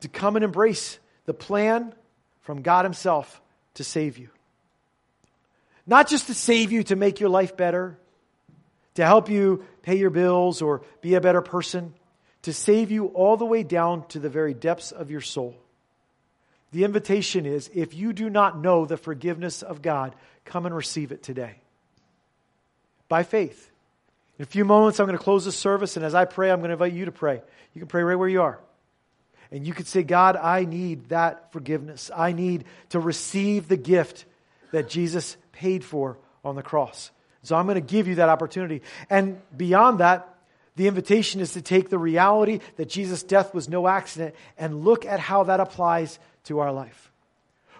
to 0.00 0.08
come 0.08 0.34
and 0.34 0.44
embrace 0.44 0.98
the 1.26 1.34
plan 1.34 1.94
from 2.40 2.62
God 2.62 2.84
Himself 2.84 3.40
to 3.74 3.84
save 3.84 4.18
you. 4.18 4.30
Not 5.86 6.08
just 6.08 6.26
to 6.26 6.34
save 6.34 6.72
you 6.72 6.82
to 6.84 6.96
make 6.96 7.20
your 7.20 7.30
life 7.30 7.56
better, 7.56 7.96
to 8.94 9.04
help 9.04 9.30
you 9.30 9.64
pay 9.82 9.94
your 9.94 10.10
bills 10.10 10.60
or 10.60 10.82
be 11.02 11.14
a 11.14 11.20
better 11.20 11.40
person, 11.40 11.94
to 12.46 12.52
save 12.52 12.92
you 12.92 13.06
all 13.06 13.36
the 13.36 13.44
way 13.44 13.64
down 13.64 14.06
to 14.06 14.20
the 14.20 14.28
very 14.28 14.54
depths 14.54 14.92
of 14.92 15.10
your 15.10 15.20
soul. 15.20 15.56
The 16.70 16.84
invitation 16.84 17.44
is 17.44 17.68
if 17.74 17.92
you 17.92 18.12
do 18.12 18.30
not 18.30 18.56
know 18.56 18.84
the 18.84 18.96
forgiveness 18.96 19.62
of 19.62 19.82
God, 19.82 20.14
come 20.44 20.64
and 20.64 20.72
receive 20.72 21.10
it 21.10 21.24
today. 21.24 21.56
By 23.08 23.24
faith. 23.24 23.68
In 24.38 24.44
a 24.44 24.46
few 24.46 24.64
moments, 24.64 25.00
I'm 25.00 25.06
going 25.06 25.18
to 25.18 25.24
close 25.24 25.44
the 25.44 25.50
service, 25.50 25.96
and 25.96 26.06
as 26.06 26.14
I 26.14 26.24
pray, 26.24 26.52
I'm 26.52 26.60
going 26.60 26.68
to 26.68 26.74
invite 26.74 26.92
you 26.92 27.06
to 27.06 27.12
pray. 27.12 27.42
You 27.74 27.80
can 27.80 27.88
pray 27.88 28.04
right 28.04 28.14
where 28.14 28.28
you 28.28 28.42
are. 28.42 28.60
And 29.50 29.66
you 29.66 29.74
could 29.74 29.88
say, 29.88 30.04
God, 30.04 30.36
I 30.36 30.66
need 30.66 31.08
that 31.08 31.50
forgiveness. 31.50 32.12
I 32.14 32.30
need 32.30 32.64
to 32.90 33.00
receive 33.00 33.66
the 33.66 33.76
gift 33.76 34.24
that 34.70 34.88
Jesus 34.88 35.36
paid 35.50 35.82
for 35.82 36.16
on 36.44 36.54
the 36.54 36.62
cross. 36.62 37.10
So 37.42 37.56
I'm 37.56 37.66
going 37.66 37.74
to 37.74 37.80
give 37.80 38.06
you 38.06 38.14
that 38.16 38.28
opportunity. 38.28 38.82
And 39.10 39.40
beyond 39.56 39.98
that, 39.98 40.32
the 40.76 40.88
invitation 40.88 41.40
is 41.40 41.54
to 41.54 41.62
take 41.62 41.88
the 41.88 41.98
reality 41.98 42.60
that 42.76 42.88
Jesus' 42.88 43.22
death 43.22 43.54
was 43.54 43.68
no 43.68 43.88
accident 43.88 44.34
and 44.58 44.84
look 44.84 45.04
at 45.06 45.20
how 45.20 45.44
that 45.44 45.58
applies 45.58 46.18
to 46.44 46.60
our 46.60 46.70
life. 46.70 47.10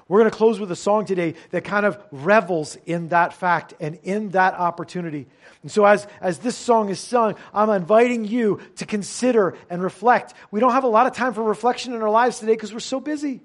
We're 0.08 0.20
going 0.20 0.30
to 0.30 0.36
close 0.36 0.60
with 0.60 0.70
a 0.70 0.76
song 0.76 1.04
today 1.04 1.34
that 1.50 1.64
kind 1.64 1.84
of 1.84 2.00
revels 2.10 2.78
in 2.86 3.08
that 3.08 3.32
fact 3.32 3.74
and 3.80 3.98
in 4.04 4.30
that 4.30 4.54
opportunity. 4.54 5.26
And 5.62 5.70
so, 5.70 5.84
as, 5.84 6.06
as 6.20 6.38
this 6.38 6.56
song 6.56 6.90
is 6.90 7.00
sung, 7.00 7.34
I'm 7.52 7.70
inviting 7.70 8.24
you 8.24 8.60
to 8.76 8.86
consider 8.86 9.56
and 9.68 9.82
reflect. 9.82 10.34
We 10.52 10.60
don't 10.60 10.72
have 10.72 10.84
a 10.84 10.88
lot 10.88 11.08
of 11.08 11.14
time 11.14 11.34
for 11.34 11.42
reflection 11.42 11.92
in 11.92 12.02
our 12.02 12.10
lives 12.10 12.38
today 12.38 12.52
because 12.52 12.72
we're 12.72 12.80
so 12.80 13.00
busy. 13.00 13.40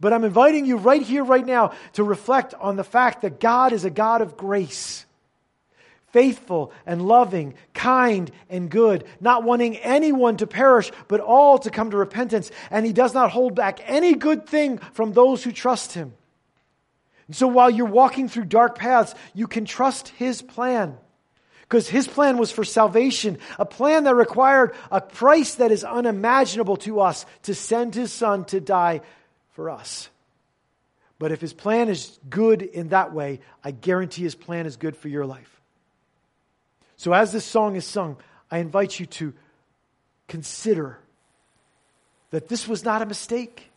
But 0.00 0.12
I'm 0.12 0.24
inviting 0.24 0.66
you 0.66 0.76
right 0.76 1.02
here, 1.02 1.24
right 1.24 1.44
now, 1.44 1.72
to 1.94 2.04
reflect 2.04 2.52
on 2.54 2.76
the 2.76 2.84
fact 2.84 3.22
that 3.22 3.40
God 3.40 3.72
is 3.72 3.84
a 3.84 3.90
God 3.90 4.20
of 4.20 4.36
grace 4.36 5.06
faithful 6.12 6.72
and 6.86 7.06
loving, 7.06 7.54
kind 7.74 8.30
and 8.48 8.70
good, 8.70 9.04
not 9.20 9.44
wanting 9.44 9.76
anyone 9.78 10.36
to 10.38 10.46
perish, 10.46 10.90
but 11.06 11.20
all 11.20 11.58
to 11.58 11.70
come 11.70 11.90
to 11.90 11.96
repentance. 11.96 12.50
And 12.70 12.86
he 12.86 12.92
does 12.92 13.14
not 13.14 13.30
hold 13.30 13.54
back 13.54 13.80
any 13.84 14.14
good 14.14 14.46
thing 14.46 14.78
from 14.92 15.12
those 15.12 15.44
who 15.44 15.52
trust 15.52 15.92
him. 15.92 16.14
And 17.26 17.36
so 17.36 17.46
while 17.46 17.70
you're 17.70 17.86
walking 17.86 18.28
through 18.28 18.46
dark 18.46 18.78
paths, 18.78 19.14
you 19.34 19.46
can 19.46 19.64
trust 19.64 20.08
his 20.08 20.42
plan. 20.42 20.96
Because 21.62 21.86
his 21.86 22.08
plan 22.08 22.38
was 22.38 22.50
for 22.50 22.64
salvation, 22.64 23.36
a 23.58 23.66
plan 23.66 24.04
that 24.04 24.14
required 24.14 24.74
a 24.90 25.02
price 25.02 25.56
that 25.56 25.70
is 25.70 25.84
unimaginable 25.84 26.78
to 26.78 27.00
us 27.00 27.26
to 27.42 27.54
send 27.54 27.94
his 27.94 28.10
son 28.10 28.46
to 28.46 28.58
die 28.58 29.02
for 29.50 29.68
us. 29.68 30.08
But 31.18 31.32
if 31.32 31.42
his 31.42 31.52
plan 31.52 31.90
is 31.90 32.18
good 32.30 32.62
in 32.62 32.88
that 32.88 33.12
way, 33.12 33.40
I 33.62 33.72
guarantee 33.72 34.22
his 34.22 34.34
plan 34.34 34.64
is 34.64 34.76
good 34.76 34.96
for 34.96 35.08
your 35.08 35.26
life. 35.26 35.57
So, 36.98 37.12
as 37.12 37.30
this 37.30 37.44
song 37.44 37.76
is 37.76 37.86
sung, 37.86 38.16
I 38.50 38.58
invite 38.58 38.98
you 38.98 39.06
to 39.06 39.32
consider 40.26 40.98
that 42.30 42.48
this 42.48 42.68
was 42.68 42.84
not 42.84 43.02
a 43.02 43.06
mistake 43.06 43.70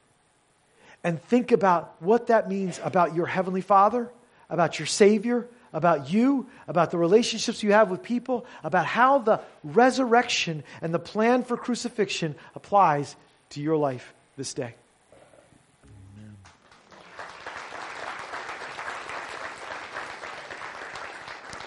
and 1.04 1.22
think 1.22 1.52
about 1.52 1.96
what 2.00 2.28
that 2.28 2.50
means 2.50 2.80
about 2.84 3.16
your 3.16 3.28
Heavenly 3.28 3.62
Father, 3.62 4.10
about 4.50 4.80
your 4.80 4.88
Savior, 4.88 5.48
about 5.72 6.12
you, 6.12 6.48
about 6.68 6.90
the 6.90 6.98
relationships 6.98 7.62
you 7.62 7.74
have 7.74 7.92
with 7.92 8.02
people, 8.02 8.46
about 8.64 8.88
how 8.88 9.20
the 9.20 9.40
resurrection 9.64 10.64
and 10.82 10.92
the 10.92 11.00
plan 11.00 11.44
for 11.44 11.56
crucifixion 11.56 12.36
applies 12.56 13.16
to 13.52 13.62
your 13.62 13.78
life 13.78 14.14
this 14.36 14.54
day. 14.56 14.74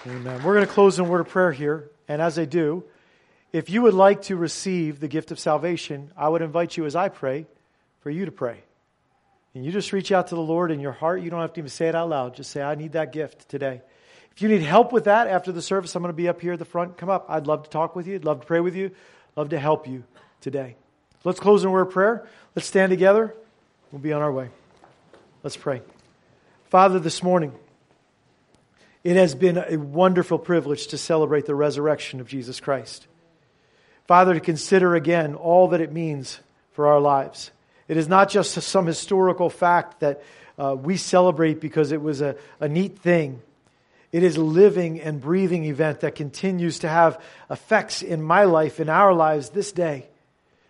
Amen. 0.07 0.43
We're 0.43 0.53
going 0.53 0.67
to 0.67 0.71
close 0.71 0.99
in 0.99 1.05
a 1.05 1.07
word 1.07 1.21
of 1.21 1.29
prayer 1.29 1.51
here. 1.51 1.89
And 2.07 2.21
as 2.21 2.37
I 2.37 2.45
do, 2.45 2.83
if 3.51 3.71
you 3.71 3.81
would 3.81 3.95
like 3.95 4.23
to 4.23 4.35
receive 4.35 4.99
the 4.99 5.07
gift 5.07 5.31
of 5.31 5.39
salvation, 5.39 6.11
I 6.15 6.29
would 6.29 6.43
invite 6.43 6.77
you 6.77 6.85
as 6.85 6.95
I 6.95 7.09
pray 7.09 7.47
for 8.01 8.11
you 8.11 8.25
to 8.25 8.31
pray. 8.31 8.61
And 9.55 9.65
you 9.65 9.71
just 9.71 9.91
reach 9.93 10.11
out 10.11 10.27
to 10.27 10.35
the 10.35 10.41
Lord 10.41 10.69
in 10.69 10.79
your 10.79 10.91
heart. 10.91 11.21
You 11.21 11.31
don't 11.31 11.41
have 11.41 11.53
to 11.53 11.59
even 11.59 11.69
say 11.69 11.87
it 11.87 11.95
out 11.95 12.09
loud. 12.09 12.35
Just 12.35 12.51
say, 12.51 12.61
I 12.61 12.75
need 12.75 12.91
that 12.91 13.13
gift 13.13 13.49
today. 13.49 13.81
If 14.35 14.43
you 14.43 14.49
need 14.49 14.61
help 14.61 14.91
with 14.91 15.05
that 15.05 15.27
after 15.27 15.51
the 15.51 15.61
service, 15.61 15.95
I'm 15.95 16.03
going 16.03 16.13
to 16.13 16.17
be 16.17 16.27
up 16.27 16.39
here 16.39 16.53
at 16.53 16.59
the 16.59 16.65
front. 16.65 16.97
Come 16.97 17.09
up. 17.09 17.25
I'd 17.27 17.47
love 17.47 17.63
to 17.63 17.69
talk 17.69 17.95
with 17.95 18.05
you. 18.05 18.15
I'd 18.15 18.25
love 18.25 18.41
to 18.41 18.45
pray 18.45 18.59
with 18.59 18.75
you. 18.75 18.91
Love 19.35 19.49
to 19.49 19.59
help 19.59 19.87
you 19.87 20.03
today. 20.41 20.75
Let's 21.23 21.39
close 21.39 21.63
in 21.63 21.69
a 21.69 21.71
word 21.71 21.87
of 21.87 21.93
prayer. 21.93 22.27
Let's 22.55 22.67
stand 22.67 22.91
together. 22.91 23.33
We'll 23.91 24.01
be 24.01 24.13
on 24.13 24.21
our 24.21 24.31
way. 24.31 24.49
Let's 25.41 25.57
pray. 25.57 25.81
Father, 26.65 26.99
this 26.99 27.23
morning, 27.23 27.53
it 29.05 29.17
has 29.17 29.35
been 29.35 29.57
a 29.57 29.77
wonderful 29.77 30.39
privilege 30.39 30.87
to 30.87 30.97
celebrate 30.97 31.45
the 31.45 31.53
resurrection 31.53 32.19
of 32.19 32.27
Jesus 32.27 32.59
Christ. 32.59 33.05
Father, 34.07 34.33
to 34.33 34.39
consider 34.39 34.95
again 34.95 35.35
all 35.35 35.67
that 35.69 35.79
it 35.79 35.93
means 35.93 36.39
for 36.71 36.87
our 36.87 36.99
lives. 36.99 37.51
It 37.87 37.97
is 37.97 38.07
not 38.07 38.29
just 38.29 38.53
some 38.53 38.87
historical 38.87 39.51
fact 39.51 39.99
that 39.99 40.23
uh, 40.57 40.75
we 40.75 40.97
celebrate 40.97 41.61
because 41.61 41.91
it 41.91 42.01
was 42.01 42.21
a, 42.21 42.35
a 42.59 42.67
neat 42.67 42.97
thing. 42.97 43.43
It 44.11 44.23
is 44.23 44.37
a 44.37 44.43
living 44.43 44.99
and 44.99 45.21
breathing 45.21 45.65
event 45.65 45.99
that 45.99 46.15
continues 46.15 46.79
to 46.79 46.89
have 46.89 47.21
effects 47.51 48.01
in 48.01 48.23
my 48.23 48.45
life, 48.45 48.79
in 48.79 48.89
our 48.89 49.13
lives 49.13 49.49
this 49.49 49.71
day. 49.71 50.07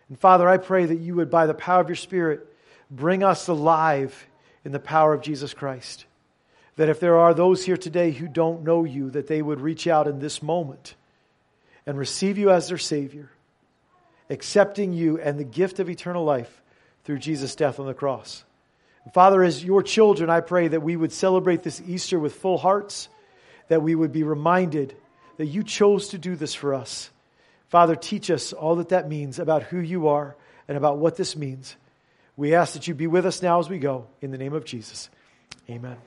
And 0.09 0.19
Father, 0.19 0.49
I 0.49 0.57
pray 0.57 0.85
that 0.85 0.99
you 0.99 1.15
would, 1.15 1.29
by 1.29 1.45
the 1.45 1.53
power 1.53 1.79
of 1.79 1.87
your 1.87 1.95
Spirit, 1.95 2.45
bring 2.91 3.23
us 3.23 3.47
alive 3.47 4.27
in 4.65 4.73
the 4.73 4.79
power 4.79 5.13
of 5.13 5.21
Jesus 5.21 5.53
Christ. 5.53 6.04
That 6.77 6.89
if 6.89 6.99
there 6.99 7.17
are 7.17 7.33
those 7.33 7.65
here 7.65 7.77
today 7.77 8.11
who 8.11 8.27
don't 8.27 8.63
know 8.63 8.83
you, 8.83 9.09
that 9.11 9.27
they 9.27 9.41
would 9.41 9.61
reach 9.61 9.87
out 9.87 10.07
in 10.07 10.19
this 10.19 10.43
moment 10.43 10.95
and 11.85 11.97
receive 11.97 12.37
you 12.37 12.51
as 12.51 12.67
their 12.67 12.77
Savior, 12.77 13.29
accepting 14.29 14.91
you 14.91 15.19
and 15.19 15.39
the 15.39 15.45
gift 15.45 15.79
of 15.79 15.89
eternal 15.89 16.25
life 16.25 16.61
through 17.03 17.19
Jesus' 17.19 17.55
death 17.55 17.79
on 17.79 17.85
the 17.85 17.93
cross. 17.93 18.43
And 19.03 19.13
Father, 19.13 19.43
as 19.43 19.63
your 19.63 19.83
children, 19.83 20.29
I 20.29 20.41
pray 20.41 20.67
that 20.67 20.81
we 20.81 20.95
would 20.95 21.11
celebrate 21.11 21.63
this 21.63 21.81
Easter 21.87 22.19
with 22.19 22.35
full 22.35 22.57
hearts, 22.57 23.07
that 23.67 23.83
we 23.83 23.95
would 23.95 24.11
be 24.11 24.23
reminded 24.23 24.95
that 25.37 25.45
you 25.45 25.63
chose 25.63 26.09
to 26.09 26.17
do 26.17 26.35
this 26.35 26.53
for 26.53 26.73
us. 26.73 27.09
Father, 27.69 27.95
teach 27.95 28.31
us 28.31 28.51
all 28.51 28.75
that 28.77 28.89
that 28.89 29.07
means 29.07 29.39
about 29.39 29.63
who 29.63 29.79
you 29.79 30.07
are 30.07 30.35
and 30.67 30.77
about 30.77 30.97
what 30.97 31.15
this 31.15 31.35
means. 31.35 31.75
We 32.35 32.55
ask 32.55 32.73
that 32.73 32.87
you 32.87 32.93
be 32.93 33.07
with 33.07 33.25
us 33.25 33.41
now 33.41 33.59
as 33.59 33.69
we 33.69 33.79
go. 33.79 34.07
In 34.21 34.31
the 34.31 34.37
name 34.37 34.53
of 34.53 34.65
Jesus. 34.65 35.09
Amen. 35.69 35.97